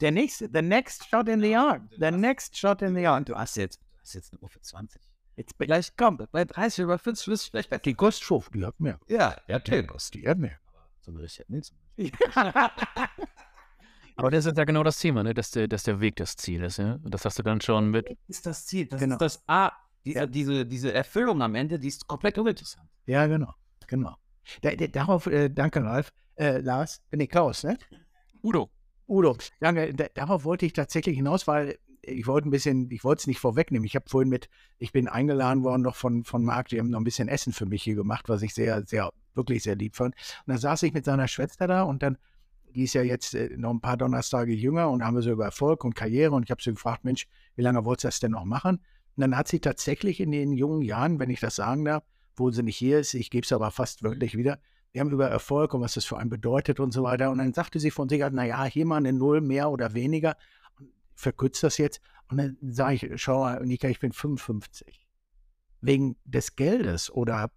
[0.00, 1.88] der nächste, the next shot in the arm.
[1.98, 3.24] The next shot in the arm.
[3.26, 5.00] Du hast jetzt, du hast jetzt eine Uhr für 20.
[5.36, 7.82] Jetzt bin Vielleicht kommt, bei 30 oder 40 wirst du vielleicht besser.
[7.82, 8.98] die kostet schon, die hat mehr.
[9.08, 10.10] Ja, ja, natürlich.
[10.12, 10.58] Die hat mehr.
[11.00, 11.72] So will ich ja nicht.
[14.16, 15.32] Aber das ist ja genau das Thema, ne?
[15.34, 16.76] dass, der, dass der Weg das Ziel ist.
[16.78, 16.94] Ja?
[17.02, 18.06] Und das hast du dann schon mit.
[18.28, 18.86] ist das Ziel.
[18.86, 19.14] Das Genau.
[19.14, 19.72] ist das A.
[20.04, 20.26] Diese, Ja.
[20.26, 22.88] diese, diese Erfüllung am Ende, die ist komplett uninteressant.
[23.06, 23.52] Ja, genau.
[23.86, 24.16] Genau.
[24.62, 26.12] Da, da, darauf, äh, danke, Ralf.
[26.36, 27.78] Äh, Lars, bin ich Klaus, ne?
[28.42, 28.70] Udo.
[29.08, 29.92] Udo, danke.
[29.94, 33.38] Da, darauf wollte ich tatsächlich hinaus, weil ich wollte ein bisschen, ich wollte es nicht
[33.38, 33.84] vorwegnehmen.
[33.86, 36.98] Ich habe vorhin mit, ich bin eingeladen worden noch von, von Marc, die haben noch
[37.00, 40.14] ein bisschen Essen für mich hier gemacht, was ich sehr, sehr, wirklich sehr lieb fand.
[40.16, 42.18] Und dann saß ich mit seiner Schwester da und dann,
[42.74, 45.44] die ist ja jetzt äh, noch ein paar Donnerstage jünger und haben wir so über
[45.44, 48.32] Erfolg und Karriere und ich habe sie gefragt, Mensch, wie lange wolltest du das denn
[48.32, 48.80] noch machen?
[49.16, 52.04] Und dann hat sie tatsächlich in den jungen Jahren, wenn ich das sagen darf,
[52.36, 54.58] wo sie nicht hier ist, ich gebe es aber fast wirklich wieder,
[54.92, 57.30] wir haben über Erfolg und was das für einen bedeutet und so weiter.
[57.30, 60.36] Und dann sagte sie von sich, naja, hier mal eine Null mehr oder weniger.
[61.14, 62.00] Verkürzt das jetzt.
[62.28, 65.08] Und dann sage ich, schau mal, Nika, ich bin 55.
[65.80, 67.50] Wegen des Geldes oder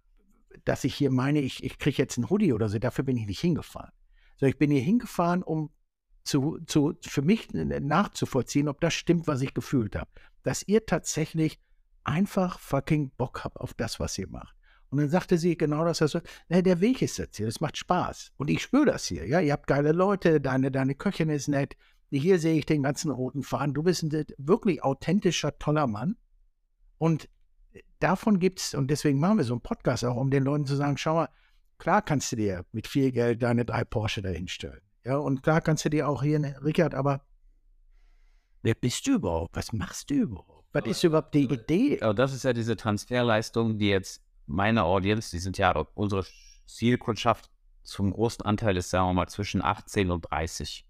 [0.64, 3.26] dass ich hier meine, ich, ich kriege jetzt einen Hoodie oder so, dafür bin ich
[3.26, 3.92] nicht hingefahren.
[4.36, 5.70] So, ich bin hier hingefahren, um
[6.26, 10.10] zu, zu, für mich nachzuvollziehen, ob das stimmt, was ich gefühlt habe.
[10.42, 11.60] Dass ihr tatsächlich
[12.04, 14.54] einfach fucking Bock habt auf das, was ihr macht.
[14.90, 17.76] Und dann sagte sie genau das, also, na, der Weg ist das hier, das macht
[17.76, 18.32] Spaß.
[18.36, 21.76] Und ich spüre das hier, ja, ihr habt geile Leute, deine, deine Köchin ist nett,
[22.10, 26.16] hier sehe ich den ganzen roten Faden, du bist ein wirklich authentischer, toller Mann.
[26.98, 27.28] Und
[27.98, 30.76] davon gibt es, und deswegen machen wir so einen Podcast auch, um den Leuten zu
[30.76, 31.28] sagen, schau mal,
[31.78, 34.85] klar kannst du dir mit viel Geld deine drei Porsche dahinstellen.
[35.06, 37.20] Ja, und klar kannst du dir auch hier, eine, Richard, aber
[38.62, 39.54] wer bist du überhaupt?
[39.54, 40.66] Was machst du überhaupt?
[40.72, 42.02] Was ist überhaupt die Idee?
[42.02, 46.26] Aber das ist ja diese Transferleistung, die jetzt meine Audience, die sind ja unsere
[46.66, 47.50] Zielkundschaft
[47.84, 50.84] zum großen Anteil ist, sagen wir mal, zwischen 18 und 30.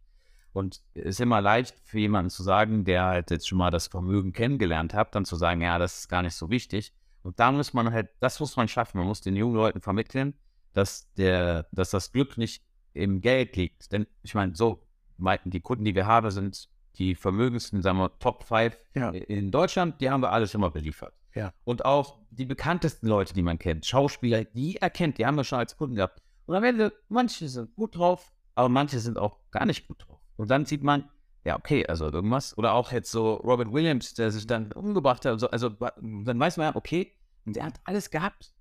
[0.55, 3.87] Und es ist immer leicht für jemanden zu sagen, der halt jetzt schon mal das
[3.87, 6.95] Vermögen kennengelernt hat, dann zu sagen, ja, das ist gar nicht so wichtig.
[7.23, 8.97] Und da muss man halt, das muss man schaffen.
[8.97, 10.33] Man muss den jungen Leuten vermitteln,
[10.73, 12.66] dass der, dass das Glück nicht
[12.97, 13.93] im Geld liegt.
[13.93, 14.83] Denn ich meine, so
[15.19, 19.11] meinten die Kunden, die wir haben, sind die vermögendsten, sagen wir, Top 5 Ja.
[19.11, 21.15] in Deutschland, die haben wir alles immer beliefert.
[21.35, 21.53] Ja.
[21.65, 25.59] Und auch die bekanntesten Leute, die man kennt, Schauspieler, die erkennt, die haben wir schon
[25.59, 26.23] als Kunden gehabt.
[26.47, 30.21] Und am Ende, manche sind gut drauf, aber manche sind auch gar nicht gut drauf.
[30.37, 31.09] Und dann sieht man,
[31.45, 32.57] ja, okay, also irgendwas.
[32.57, 35.39] Oder auch jetzt so Robin Williams, der sich dann umgebracht hat.
[35.39, 37.13] So, also dann weiß man ja, okay,
[37.45, 38.55] der hat alles gehabt.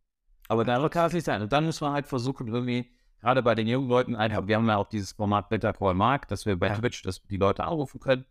[0.48, 1.41] Aber da kann es nicht sein.
[1.41, 2.91] Und dann muss man halt versuchen, irgendwie,
[3.25, 6.27] gerade bei den jungen Leuten, einfach, wir haben ja auch dieses Format Better Call Mark,
[6.27, 8.23] dass wir bei Twitch dass die Leute anrufen können.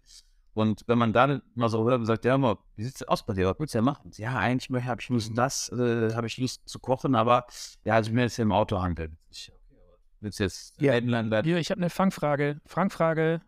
[0.54, 3.26] Und wenn man dann mal so hört und sagt, ja, mal, wie sieht's denn aus
[3.26, 3.48] bei dir?
[3.48, 4.12] Was willst du denn machen?
[4.18, 7.44] Ja, eigentlich habe ich Lust, das, äh, habe ich Lust zu kochen, aber
[7.82, 9.18] ja, also ich will jetzt hier im Auto handeln.
[9.30, 9.50] Ich,
[10.20, 10.92] du jetzt Ja.
[10.92, 12.60] Händler Hier, ich habe eine Fangfrage.
[12.64, 13.40] Fangfrage.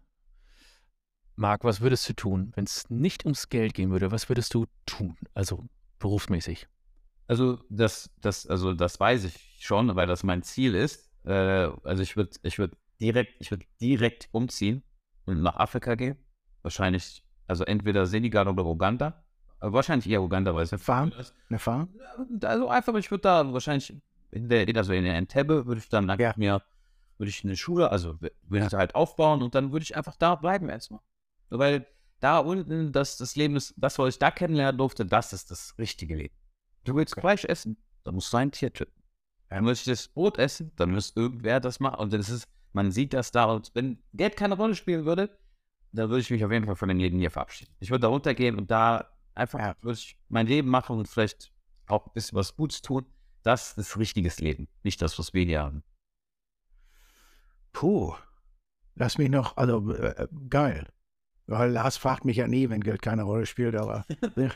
[1.37, 4.11] Marc, was würdest du tun, wenn es nicht ums Geld gehen würde?
[4.11, 5.17] Was würdest du tun?
[5.33, 5.65] Also
[6.01, 6.67] berufsmäßig.
[7.29, 11.06] Also das, das, also das weiß ich schon, weil das mein Ziel ist.
[11.27, 14.83] Äh, also ich würde, ich würde direkt, ich würde direkt umziehen
[15.25, 16.17] und nach Afrika gehen.
[16.63, 19.25] Wahrscheinlich, also entweder Senegal oder Uganda.
[19.59, 21.13] Aber wahrscheinlich eher Uganda, weil es eine Farm?
[21.49, 21.89] Eine Farm?
[22.43, 23.95] Also einfach, ich würde da wahrscheinlich
[24.31, 26.35] in der, also in der Entebbe würde ich dann Ja.
[26.37, 26.63] mir,
[27.19, 30.35] würde ich eine Schule, also würde ich halt aufbauen und dann würde ich einfach da
[30.35, 31.01] bleiben erstmal.
[31.49, 31.87] Weil
[32.21, 35.75] da unten, das, das Leben ist, das, was ich da kennenlernen durfte, das ist das
[35.79, 36.35] richtige Leben.
[36.85, 38.93] Du willst Fleisch essen, dann musst du ein Tier töten.
[39.49, 42.01] Dann musst du das Brot essen, dann muss irgendwer das machen.
[42.01, 43.45] Und das ist, man sieht das da.
[43.45, 45.31] Und wenn Geld keine Rolle spielen würde,
[45.93, 47.73] dann würde ich mich auf jeden Fall von den Jeden hier verabschieden.
[47.81, 49.77] Ich würde da runtergehen und da einfach Ja.
[49.81, 51.53] würde ich mein Leben machen und vielleicht
[51.87, 53.07] auch ein bisschen was Gutes tun.
[53.43, 55.85] Das ist richtiges Leben, nicht das, was wir hier haben.
[57.73, 58.15] Puh.
[58.97, 60.89] Lass mich noch, also äh, geil.
[61.47, 64.05] Weil Lars fragt mich ja nie, wenn Geld keine Rolle spielt, aber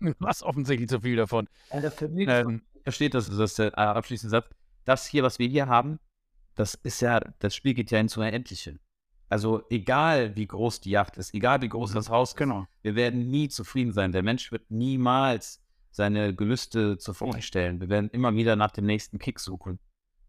[0.00, 1.48] Du hast offensichtlich zu viel davon.
[1.70, 4.50] Ähm, versteht das, das ist der äh, abschließende Satz.
[4.84, 5.98] Das hier, was wir hier haben,
[6.54, 8.78] das ist ja, das Spiel geht ja ins Unendliche.
[9.28, 12.66] Also egal wie groß die Yacht ist, egal wie groß das Haus ist, genau.
[12.82, 14.12] wir werden nie zufrieden sein.
[14.12, 17.80] Der Mensch wird niemals seine Gelüste zur Verfügung stellen.
[17.80, 19.80] Wir werden immer wieder nach dem nächsten Kick suchen.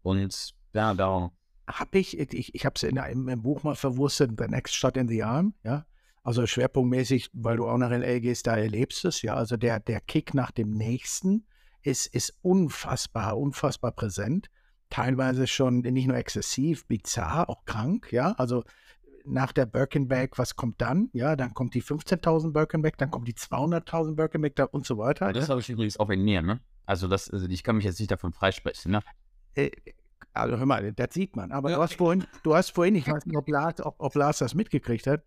[0.02, 1.30] Und ja, darum.
[1.68, 5.08] Habe ich, ich, ich habe es im, im Buch mal verwurstet, The Next Shot in
[5.08, 5.84] the Arm, ja.
[6.22, 9.34] Also schwerpunktmäßig, weil du auch nach LA gehst, da erlebst es, ja.
[9.34, 11.46] Also der, der Kick nach dem nächsten
[11.82, 14.48] ist, ist unfassbar, unfassbar präsent.
[14.90, 18.32] Teilweise schon nicht nur exzessiv, bizarr, auch krank, ja.
[18.32, 18.64] Also
[19.24, 21.10] nach der Birkenback, was kommt dann?
[21.12, 25.32] Ja, dann kommt die 15.000 Birkenback, dann kommt die 200.000 Birkenback und so weiter.
[25.32, 26.60] Das habe ich übrigens auch in mir, ne?
[26.86, 29.00] Also das, also ich kann mich jetzt nicht davon freisprechen, ne?
[30.38, 31.52] Äh, also hör mal, das sieht man.
[31.52, 31.76] Aber ja.
[31.76, 34.54] du hast vorhin, du hast vorhin, ich weiß nicht, ob Lars, ob, ob Lars das
[34.54, 35.22] mitgekriegt hat,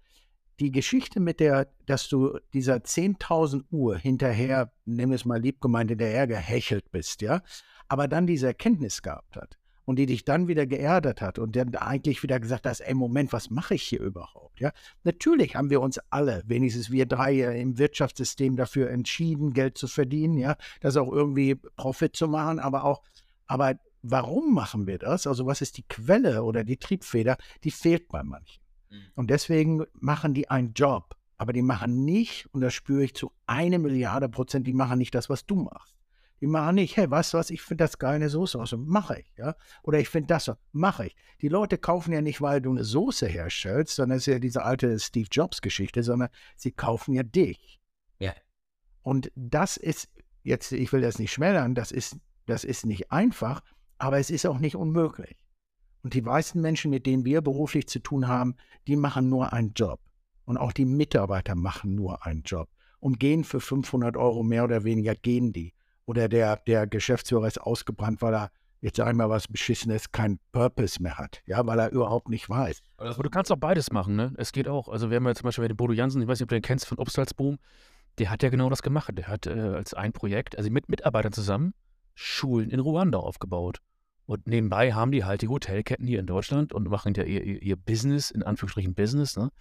[0.59, 5.89] die Geschichte mit der, dass du dieser 10.000 Uhr hinterher, nimm es mal lieb gemeint,
[5.89, 7.41] hinterher gehechelt bist, ja,
[7.87, 11.73] aber dann diese Erkenntnis gehabt hat und die dich dann wieder geerdet hat und dann
[11.75, 14.71] eigentlich wieder gesagt hast, ey, Moment, was mache ich hier überhaupt, ja?
[15.03, 20.37] Natürlich haben wir uns alle, wenigstens wir drei im Wirtschaftssystem dafür entschieden, Geld zu verdienen,
[20.37, 23.01] ja, das auch irgendwie Profit zu machen, aber auch,
[23.47, 25.27] aber warum machen wir das?
[25.27, 27.37] Also was ist die Quelle oder die Triebfeder?
[27.63, 28.61] Die fehlt bei manchen.
[28.89, 29.03] Mhm.
[29.15, 33.31] Und deswegen machen die einen Job, aber die machen nicht, und das spüre ich zu
[33.47, 35.95] eine Milliarde Prozent, die machen nicht das, was du machst.
[36.41, 39.19] Die machen nicht, hey, weißt du was, ich finde das geil, eine Soße aus, mache
[39.19, 39.55] ich, ja.
[39.83, 41.15] Oder ich finde das, mache ich.
[41.39, 44.63] Die Leute kaufen ja nicht, weil du eine Soße herstellst, sondern es ist ja diese
[44.63, 47.79] alte Steve Jobs-Geschichte, sondern sie kaufen ja dich.
[48.17, 48.33] Ja.
[49.03, 50.09] Und das ist,
[50.41, 53.61] jetzt, ich will das nicht schmälern, das ist, das ist nicht einfach,
[54.01, 55.37] aber es ist auch nicht unmöglich.
[56.01, 58.55] Und die meisten Menschen, mit denen wir beruflich zu tun haben,
[58.87, 59.99] die machen nur einen Job.
[60.45, 62.67] Und auch die Mitarbeiter machen nur einen Job.
[62.99, 65.73] Und gehen für 500 Euro mehr oder weniger, gehen die.
[66.05, 70.39] Oder der, der Geschäftsführer ist ausgebrannt, weil er, jetzt sag ich mal was Beschissenes, keinen
[70.51, 71.43] Purpose mehr hat.
[71.45, 72.81] Ja, weil er überhaupt nicht weiß.
[72.97, 74.33] Aber du kannst auch beides machen, ne?
[74.37, 74.89] Es geht auch.
[74.89, 76.63] Also, wir haben ja zum Beispiel den Bodo Jansen, ich weiß nicht, ob du den
[76.63, 77.59] kennst von Obstalsboom,
[78.17, 79.15] der hat ja genau das gemacht.
[79.15, 81.75] Der hat äh, als ein Projekt, also mit Mitarbeitern zusammen,
[82.15, 83.79] Schulen in Ruanda aufgebaut.
[84.25, 87.61] Und nebenbei haben die halt die Hotelketten hier in Deutschland und machen ja ihr, ihr,
[87.61, 89.51] ihr Business, in Anführungsstrichen Business, ne?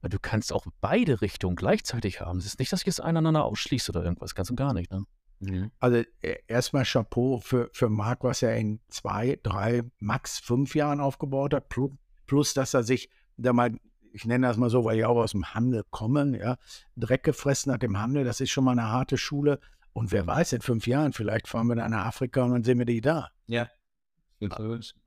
[0.00, 2.38] Weil du kannst auch beide Richtungen gleichzeitig haben.
[2.38, 5.04] Es ist nicht, dass sich das einander ausschließt oder irgendwas, ganz und gar nicht, ne?
[5.40, 5.70] Mhm.
[5.80, 11.00] Also e, erstmal Chapeau für, für Marc, was er in zwei, drei, max fünf Jahren
[11.00, 11.90] aufgebaut hat, plus,
[12.26, 13.76] plus dass er sich da mal,
[14.12, 16.56] ich nenne das mal so, weil ich auch aus dem Handel komme, ja,
[16.96, 19.58] Dreck gefressen hat im Handel, das ist schon mal eine harte Schule.
[19.92, 22.78] Und wer weiß, in fünf Jahren, vielleicht fahren wir dann nach Afrika und dann sehen
[22.78, 23.30] wir die da.
[23.46, 23.68] Ja.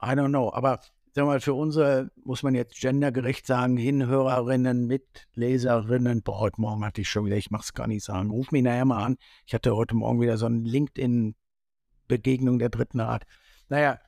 [0.01, 0.79] I don't know, aber
[1.17, 7.01] sag mal, für unsere, muss man jetzt gendergerecht sagen, Hinhörerinnen, Mitleserinnen, boah, heute Morgen hatte
[7.01, 9.17] ich schon wieder, ich mach's gar nicht sagen, ruf mich nachher mal an.
[9.47, 13.23] Ich hatte heute Morgen wieder so eine LinkedIn-Begegnung der dritten Art.
[13.67, 13.99] Naja.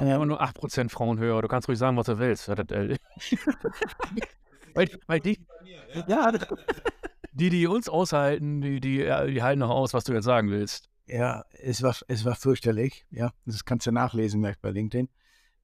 [0.00, 2.46] Wir haben nur 8% Frauenhörer, du kannst ruhig sagen, was du willst.
[4.74, 5.44] weil, weil die,
[6.06, 6.30] ja,
[7.32, 10.88] die, die uns aushalten, die, die, die halten noch aus, was du jetzt sagen willst.
[11.08, 13.06] Ja, es war, es war fürchterlich.
[13.10, 15.08] Ja, das kannst du nachlesen gleich bei LinkedIn.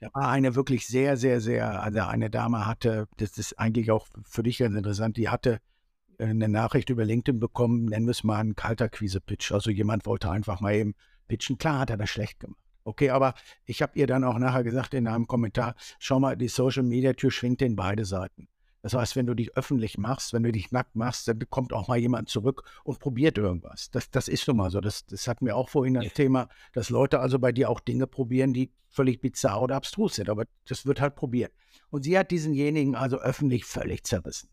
[0.00, 4.06] Da war eine wirklich sehr, sehr, sehr, also eine Dame hatte, das ist eigentlich auch
[4.24, 5.60] für dich ganz interessant, die hatte
[6.18, 9.52] äh, eine Nachricht über LinkedIn bekommen, nennen wir es mal einen kalter Quise-Pitch.
[9.52, 10.94] Also jemand wollte einfach mal eben
[11.28, 11.58] pitchen.
[11.58, 12.58] Klar hat er das schlecht gemacht.
[12.84, 16.48] Okay, aber ich habe ihr dann auch nachher gesagt in einem Kommentar, schau mal, die
[16.48, 18.48] Social-Media-Tür schwingt in beide Seiten.
[18.84, 21.88] Das heißt, wenn du dich öffentlich machst, wenn du dich nackt machst, dann kommt auch
[21.88, 23.90] mal jemand zurück und probiert irgendwas.
[23.90, 24.82] Das, das ist nun mal so.
[24.82, 26.10] Das, das hatten wir auch vorhin das ja.
[26.10, 30.28] Thema, dass Leute also bei dir auch Dinge probieren, die völlig bizarr oder abstrus sind.
[30.28, 31.50] Aber das wird halt probiert.
[31.88, 34.50] Und sie hat diesenjenigen also öffentlich völlig zerrissen.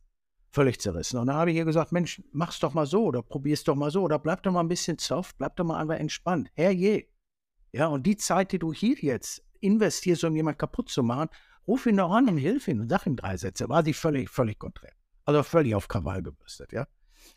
[0.50, 1.20] Völlig zerrissen.
[1.20, 3.91] Und da habe ich ihr gesagt, Mensch, mach's doch mal so oder probier's doch mal
[3.91, 6.50] so oder bleib doch mal ein bisschen soft, bleib doch mal einfach entspannt.
[6.54, 7.06] Herrje.
[7.74, 11.28] Ja, und die Zeit, die du hier jetzt investierst, um jemanden kaputt zu machen,
[11.67, 13.69] Ruf ihn doch an und hilf ihm und sag ihm drei Sätze.
[13.69, 14.91] War sie völlig, völlig konträr.
[15.26, 16.88] Also völlig auf Krawall gebürstet, ja.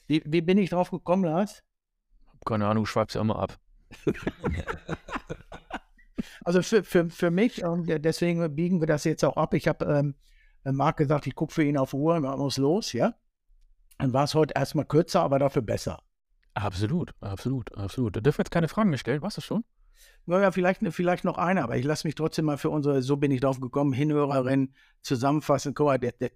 [0.07, 1.63] Wie, wie bin ich drauf gekommen, Lars?
[2.45, 3.59] Keine Ahnung, schreib's ja immer ab.
[6.45, 9.55] also für, für, für mich, und deswegen biegen wir das jetzt auch ab.
[9.55, 10.15] Ich habe ähm,
[10.65, 13.15] Marc gesagt, ich gucke für ihn auf Uhr, man muss los, ja.
[13.99, 16.03] Dann war es heute erstmal kürzer, aber dafür besser.
[16.55, 18.17] Absolut, absolut, absolut.
[18.17, 19.65] Da dürfen wir jetzt keine Fragen mehr stellen, weißt du schon?
[20.27, 23.31] Naja, vielleicht, vielleicht noch eine, aber ich lasse mich trotzdem mal für unsere, so bin
[23.31, 25.75] ich drauf gekommen, Hinhörerin zusammenfassen.
[25.75, 26.31] Guck mal, der, der,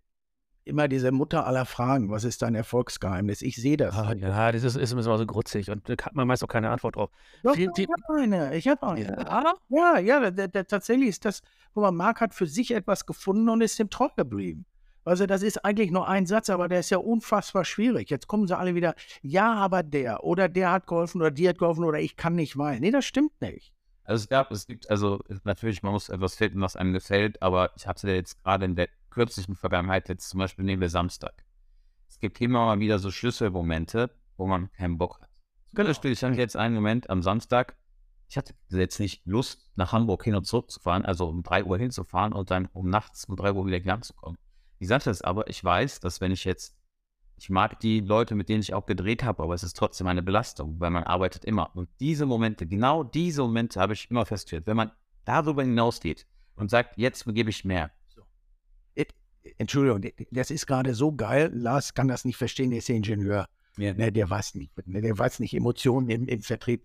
[0.69, 3.43] immer diese Mutter aller Fragen, was ist dein Erfolgsgeheimnis?
[3.43, 3.97] Ich sehe das.
[3.97, 6.71] Ah, ja, das ist, ist immer so grutzig und da hat man meist auch keine
[6.71, 7.11] Antwort drauf.
[7.43, 9.17] Doch, Viel, ich habe eine, ich habe eine.
[9.19, 11.41] Ja, ja, ja der, der, tatsächlich ist das,
[11.73, 14.67] guck mal, Marc hat für sich etwas gefunden und ist dem treu geblieben.
[15.05, 18.11] Also das ist eigentlich nur ein Satz, aber der ist ja unfassbar schwierig.
[18.11, 21.57] Jetzt kommen sie alle wieder, ja, aber der oder der hat geholfen oder die hat
[21.57, 22.79] geholfen oder ich kann nicht weil.
[22.79, 23.73] Nee, das stimmt nicht.
[24.09, 27.73] Also es gab, es gibt, also natürlich, man muss etwas finden, was einem gefällt, aber
[27.77, 31.45] ich hatte jetzt gerade in der kürzlichen Vergangenheit, jetzt zum Beispiel nehmen wir Samstag.
[32.09, 35.29] Es gibt immer mal wieder so Schlüsselmomente, wo man keinen Bock hat.
[35.75, 37.77] Genau, spiele ich dann jetzt einen Moment am Samstag.
[38.31, 41.65] Ich hatte jetzt nicht Lust, nach Hamburg hin und zurück zu fahren, also um 3
[41.65, 44.39] Uhr hinzufahren und dann um nachts um 3 Uhr wieder hier anzukommen.
[44.81, 46.78] Die Sache ist aber, ich weiß, dass wenn ich jetzt,
[47.39, 50.23] ich mag die Leute, mit denen ich auch gedreht habe, aber es ist trotzdem eine
[50.23, 51.75] Belastung, weil man arbeitet immer.
[51.77, 54.91] Und diese Momente, genau diese Momente habe ich immer festgestellt, wenn man
[55.25, 57.93] darüber hinausgeht und sagt, jetzt gebe ich mehr.
[59.57, 61.51] Entschuldigung, das ist gerade so geil.
[61.55, 63.49] Lars kann das nicht verstehen, der ist ja Ingenieur.
[63.79, 63.95] Ja.
[63.95, 66.85] Ne, der weiß nicht, ne, der weiß nicht Emotionen im, im Vertrieb.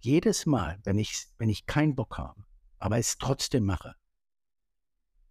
[0.00, 2.44] Jedes Mal, wenn ich, wenn ich keinen Bock habe,
[2.78, 3.94] aber es trotzdem mache,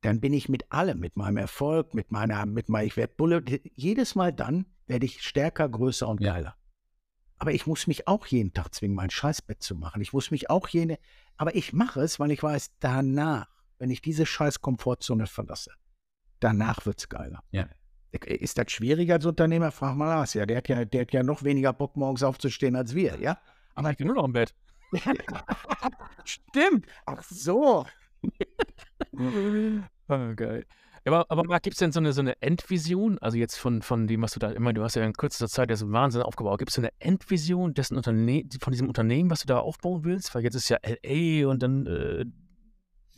[0.03, 3.43] dann bin ich mit allem, mit meinem Erfolg, mit meiner, mit meinem, ich werde Bulle,
[3.73, 6.49] jedes Mal dann werde ich stärker, größer und geiler.
[6.49, 6.57] Ja.
[7.37, 10.01] Aber ich muss mich auch jeden Tag zwingen, mein Scheißbett zu machen.
[10.01, 10.99] Ich muss mich auch jene,
[11.37, 13.47] aber ich mache es, weil ich weiß, danach,
[13.79, 15.71] wenn ich diese scheiß Komfortzone verlasse,
[16.39, 17.41] danach wird es geiler.
[17.51, 17.67] Ja.
[18.11, 19.71] Ist das schwieriger als Unternehmer?
[19.71, 20.33] Frag mal Lars.
[20.35, 23.39] Ja, der hat ja, der hat ja noch weniger Bock, morgens aufzustehen als wir, ja?
[23.73, 24.53] Aber ich bin nur noch im Bett.
[26.25, 26.85] Stimmt.
[27.05, 27.85] Ach so.
[30.35, 30.65] geil.
[31.05, 33.17] Aber, aber gibt es denn so eine, so eine Endvision?
[33.19, 35.69] Also jetzt von, von dem, was du da immer, du hast ja in kürzester Zeit
[35.69, 36.59] das Wahnsinn aufgebaut.
[36.59, 40.33] Gibt es so eine Endvision dessen Unterne von diesem Unternehmen, was du da aufbauen willst?
[40.33, 42.25] Weil jetzt ist ja LA und dann äh,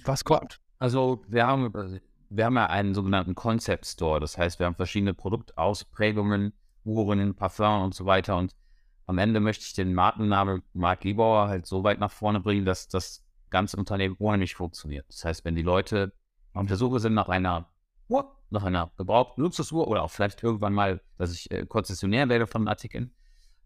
[0.04, 0.60] was kommt?
[0.80, 4.20] Also wir haben, wir haben ja einen sogenannten Concept Store.
[4.20, 6.54] Das heißt, wir haben verschiedene Produktausprägungen,
[6.84, 8.36] Uhren, Parfum und so weiter.
[8.38, 8.56] Und
[9.06, 12.88] am Ende möchte ich den Markennamen Mark Liebauer halt so weit nach vorne bringen, dass
[12.88, 15.06] das ganze Unternehmen unheimlich funktioniert.
[15.08, 16.14] Das heißt, wenn die Leute
[16.56, 17.70] auf der Suche sind nach einer
[18.08, 22.48] Uhr, nach einer gebrauchten Luxusuhr oder auch vielleicht irgendwann mal, dass ich äh, Konzessionär werde
[22.48, 23.14] von Artikeln,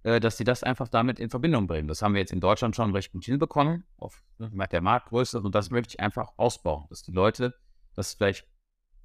[0.03, 1.87] äh, dass sie das einfach damit in Verbindung bringen.
[1.87, 5.53] Das haben wir jetzt in Deutschland schon recht gut hinbekommen, auf ne, der Marktgröße und
[5.53, 7.53] das möchte ich einfach ausbauen, dass die Leute
[7.95, 8.47] das vielleicht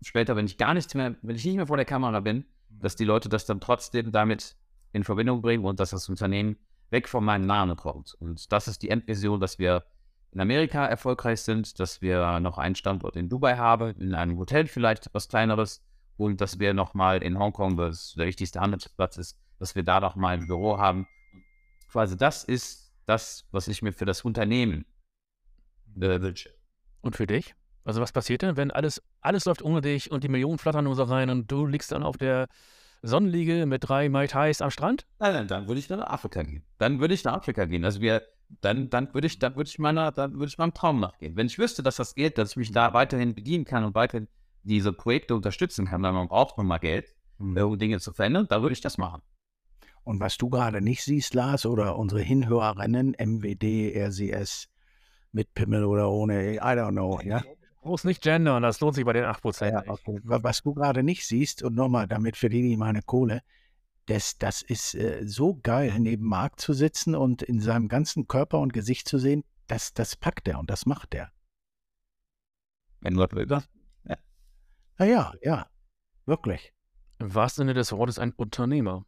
[0.03, 2.97] später, wenn ich gar nichts mehr, wenn ich nicht mehr vor der Kamera bin, dass
[2.97, 4.57] die Leute das dann trotzdem damit
[4.93, 6.57] in Verbindung bringen und dass das Unternehmen
[6.91, 8.15] weg von meinem Namen kommt.
[8.15, 9.85] Und das ist die Endvision, dass wir
[10.35, 14.67] in Amerika erfolgreich sind, dass wir noch einen Standort in Dubai haben, in einem Hotel
[14.67, 15.83] vielleicht etwas kleineres
[16.17, 20.35] und dass wir nochmal in Hongkong, was der wichtigste Handelsplatz ist, dass wir da nochmal
[20.35, 21.07] ein Büro haben.
[21.91, 24.85] Quasi das ist das, was ich mir für das Unternehmen
[25.97, 26.51] äh, wünsche.
[27.01, 27.55] Und für dich?
[27.85, 30.97] Also was passiert denn, wenn alles, alles läuft ohne dich und die Millionen flattern nur
[30.97, 32.49] so rein und du liegst dann auf der
[33.03, 35.07] Sonnenliege mit drei Mai Tais am Strand?
[35.19, 36.65] Nein, nein, dann würde ich nach Afrika gehen.
[36.79, 37.85] Dann würde ich nach Afrika gehen.
[37.85, 38.23] Also wir,
[38.61, 41.37] dann, dann würde ich, dann würde ich meiner, dann würde ich meinem Traum nachgehen.
[41.37, 44.29] Wenn ich wüsste, dass das Geld, dass ich mich da weiterhin bedienen kann und weiterhin
[44.63, 47.57] diese Projekte unterstützen kann, weil man braucht mal Geld, mhm.
[47.57, 49.23] um Dinge zu verändern, dann würde ich das machen.
[50.05, 54.69] Und was du gerade nicht siehst, Lars, oder unsere Hinhörerinnen, MWD, RCS,
[55.33, 57.43] mit Pimmel oder ohne, I don't know, ja.
[57.83, 59.71] Muss nicht gendern, das lohnt sich bei den 8%.
[59.71, 60.19] Ja, okay.
[60.23, 63.43] Was du gerade nicht siehst, und nochmal, damit verdiene ich meine Kohle,
[64.07, 68.61] das, das ist äh, so geil, neben Marc zu sitzen und in seinem ganzen Körper
[68.61, 71.31] und Gesicht zu sehen, das, das packt er und das macht er.
[73.01, 73.69] Wenn Gott will, das.
[74.05, 75.05] Ja.
[75.07, 75.67] ja, ja,
[76.27, 76.73] wirklich.
[77.19, 79.05] Im wahrsten Sinne des Wortes ein Unternehmer.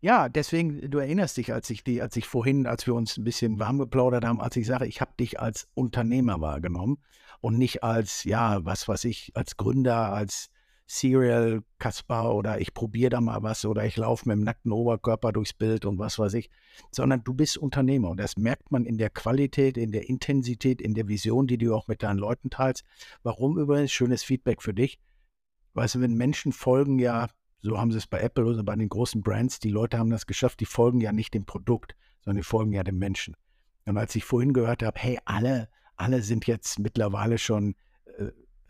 [0.00, 3.24] Ja, deswegen, du erinnerst dich, als ich die, als ich vorhin, als wir uns ein
[3.24, 6.98] bisschen warm geplaudert haben, als ich sage, ich habe dich als Unternehmer wahrgenommen
[7.40, 10.50] und nicht als, ja, was weiß ich, als Gründer, als
[10.90, 15.32] Serial Kaspar oder ich probiere da mal was oder ich laufe mit dem nackten Oberkörper
[15.32, 16.48] durchs Bild und was weiß ich,
[16.90, 20.94] sondern du bist Unternehmer und das merkt man in der Qualität, in der Intensität, in
[20.94, 22.84] der Vision, die du auch mit deinen Leuten teilst.
[23.22, 23.92] Warum übrigens?
[23.92, 24.98] Schönes Feedback für dich.
[25.74, 27.28] Weißt du, wenn Menschen folgen ja,
[27.60, 30.26] so haben sie es bei Apple oder bei den großen Brands, die Leute haben das
[30.26, 33.36] geschafft, die folgen ja nicht dem Produkt, sondern die folgen ja dem Menschen.
[33.84, 37.74] Und als ich vorhin gehört habe, hey, alle, alle sind jetzt mittlerweile schon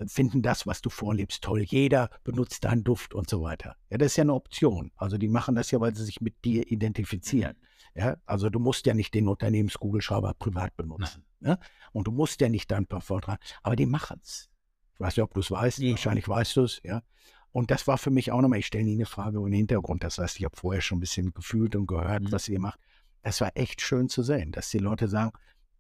[0.06, 1.62] finden das, was du vorlebst, toll.
[1.62, 3.76] Jeder benutzt deinen Duft und so weiter.
[3.90, 4.92] Ja, das ist ja eine Option.
[4.96, 7.56] Also die machen das ja, weil sie sich mit dir identifizieren.
[7.94, 11.24] Ja, also du musst ja nicht den Unternehmenskugelschreiber privat benutzen.
[11.40, 11.58] Ja?
[11.92, 13.42] Und du musst ja nicht dein Parfum tragen.
[13.62, 14.48] Aber die machen es.
[14.94, 15.78] Ich weiß nicht, ob du es weißt.
[15.78, 15.90] Ja.
[15.90, 16.80] Wahrscheinlich weißt du es.
[16.84, 17.02] Ja.
[17.50, 20.04] Und das war für mich auch nochmal, ich stelle nie eine Frage über den Hintergrund.
[20.04, 22.32] Das heißt, ich habe vorher schon ein bisschen gefühlt und gehört, mhm.
[22.32, 22.78] was ihr macht.
[23.22, 25.32] Das war echt schön zu sehen, dass die Leute sagen,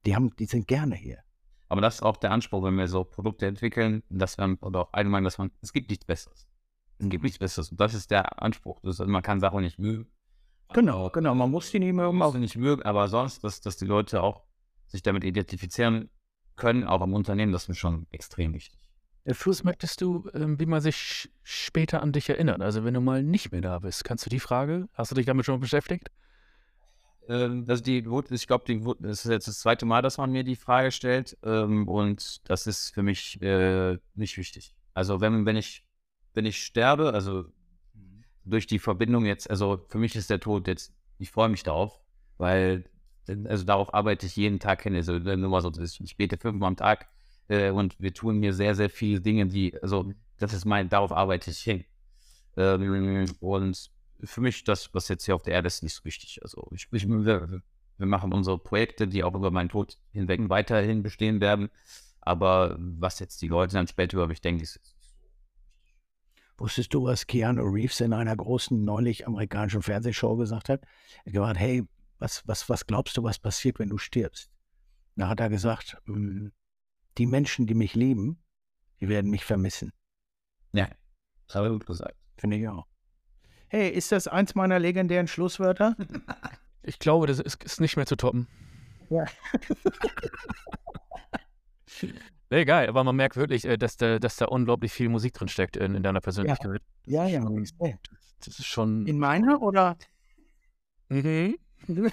[0.06, 1.18] die, haben, die sind gerne hier.
[1.68, 4.92] Aber das ist auch der Anspruch, wenn wir so Produkte entwickeln, dass wir, oder auch
[4.92, 6.46] allgemein, dass man, es gibt nichts Besseres.
[6.98, 7.70] Es gibt nichts Besseres.
[7.70, 8.80] Und das ist der Anspruch.
[8.82, 10.08] Das, man kann Sachen nicht mögen.
[10.72, 11.34] Genau, genau.
[11.34, 12.20] Man muss die nicht mögen.
[12.22, 14.44] Auch nicht mögen, aber sonst, dass, dass die Leute auch
[14.86, 16.10] sich damit identifizieren
[16.56, 18.78] können, auch im Unternehmen, das ist mir schon extrem wichtig.
[19.34, 22.62] Fluss, möchtest du, ähm, wie man sich später an dich erinnert?
[22.62, 25.26] Also wenn du mal nicht mehr da bist, kannst du die Frage, hast du dich
[25.26, 26.10] damit schon beschäftigt?
[27.28, 27.98] Ähm, also die,
[28.30, 31.86] ich glaube, das ist jetzt das zweite Mal, dass man mir die Frage stellt ähm,
[31.86, 34.74] und das ist für mich äh, nicht wichtig.
[34.94, 35.84] Also wenn, wenn ich,
[36.34, 37.44] wenn ich sterbe, also
[37.94, 38.24] mhm.
[38.44, 42.00] durch die Verbindung jetzt, also für mich ist der Tod jetzt, ich freue mich darauf,
[42.38, 42.84] weil
[43.44, 44.94] also darauf arbeite ich jeden Tag hin.
[44.94, 47.08] Also nur mal so, ich bete fünfmal am Tag
[47.48, 51.12] äh, und wir tun hier sehr, sehr viele Dinge, die, also das ist mein, darauf
[51.12, 51.84] arbeite ich hin.
[52.56, 53.90] Ähm, und
[54.22, 56.40] für mich, das, was jetzt hier auf der Erde ist, nicht so wichtig.
[56.42, 57.62] Also ich, ich wir,
[57.96, 61.70] wir machen unsere Projekte, die auch über meinen Tod hinweg weiterhin bestehen werden.
[62.20, 64.80] Aber was jetzt die Leute dann später über mich denken, ist
[66.58, 70.82] Wusstest du, was Keanu Reeves in einer großen neulich amerikanischen Fernsehshow gesagt hat?
[71.24, 71.84] Er hat gesagt, hey,
[72.18, 74.50] was, was, was glaubst du, was passiert, wenn du stirbst?
[75.14, 76.52] Da hat er gesagt, hm,
[77.16, 78.42] die Menschen, die mich lieben,
[79.00, 79.92] die werden mich vermissen.
[80.72, 80.88] Ja,
[81.46, 82.16] das habe ich gut gesagt.
[82.36, 82.86] Finde ich auch.
[83.68, 85.96] Hey, ist das eins meiner legendären Schlusswörter?
[86.82, 88.46] Ich glaube, das ist, ist nicht mehr zu toppen.
[89.10, 89.26] Ja.
[92.50, 95.48] nee, geil, aber man merkt wirklich, äh, dass da, dass da unglaublich viel Musik drin
[95.48, 96.80] steckt in, in deiner Persönlichkeit.
[97.04, 97.42] Ja, ja.
[97.42, 97.94] ja.
[98.44, 99.06] Das ist schon.
[99.06, 99.96] In meiner oder?
[101.08, 101.58] Mhm.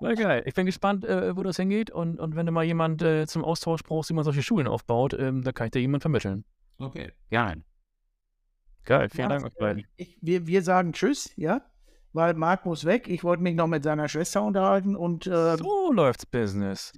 [0.00, 0.42] Na geil.
[0.46, 1.90] Ich bin gespannt, äh, wo das hingeht.
[1.90, 5.14] Und, und wenn du mal jemand äh, zum Austausch brauchst, wie man solche Schulen aufbaut,
[5.14, 6.44] ähm, da kann ich dir jemand vermitteln.
[6.78, 7.62] Okay, gerne.
[8.86, 9.84] Geil, vielen ja, Dank euch beiden.
[9.96, 11.60] Ich, wir, wir sagen Tschüss, ja?
[12.12, 13.08] Weil Marc muss weg.
[13.08, 15.26] Ich wollte mich noch mit seiner Schwester unterhalten und.
[15.26, 16.92] Äh, so läuft's Business.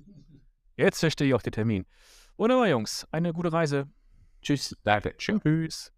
[0.77, 1.87] Jetzt verstehe ich auch den Termin.
[2.37, 3.09] Wunderbar, Jungs.
[3.11, 3.89] Eine gute Reise.
[4.43, 4.77] Tschüss.
[4.85, 5.17] Danke.
[5.17, 5.93] Tschüss.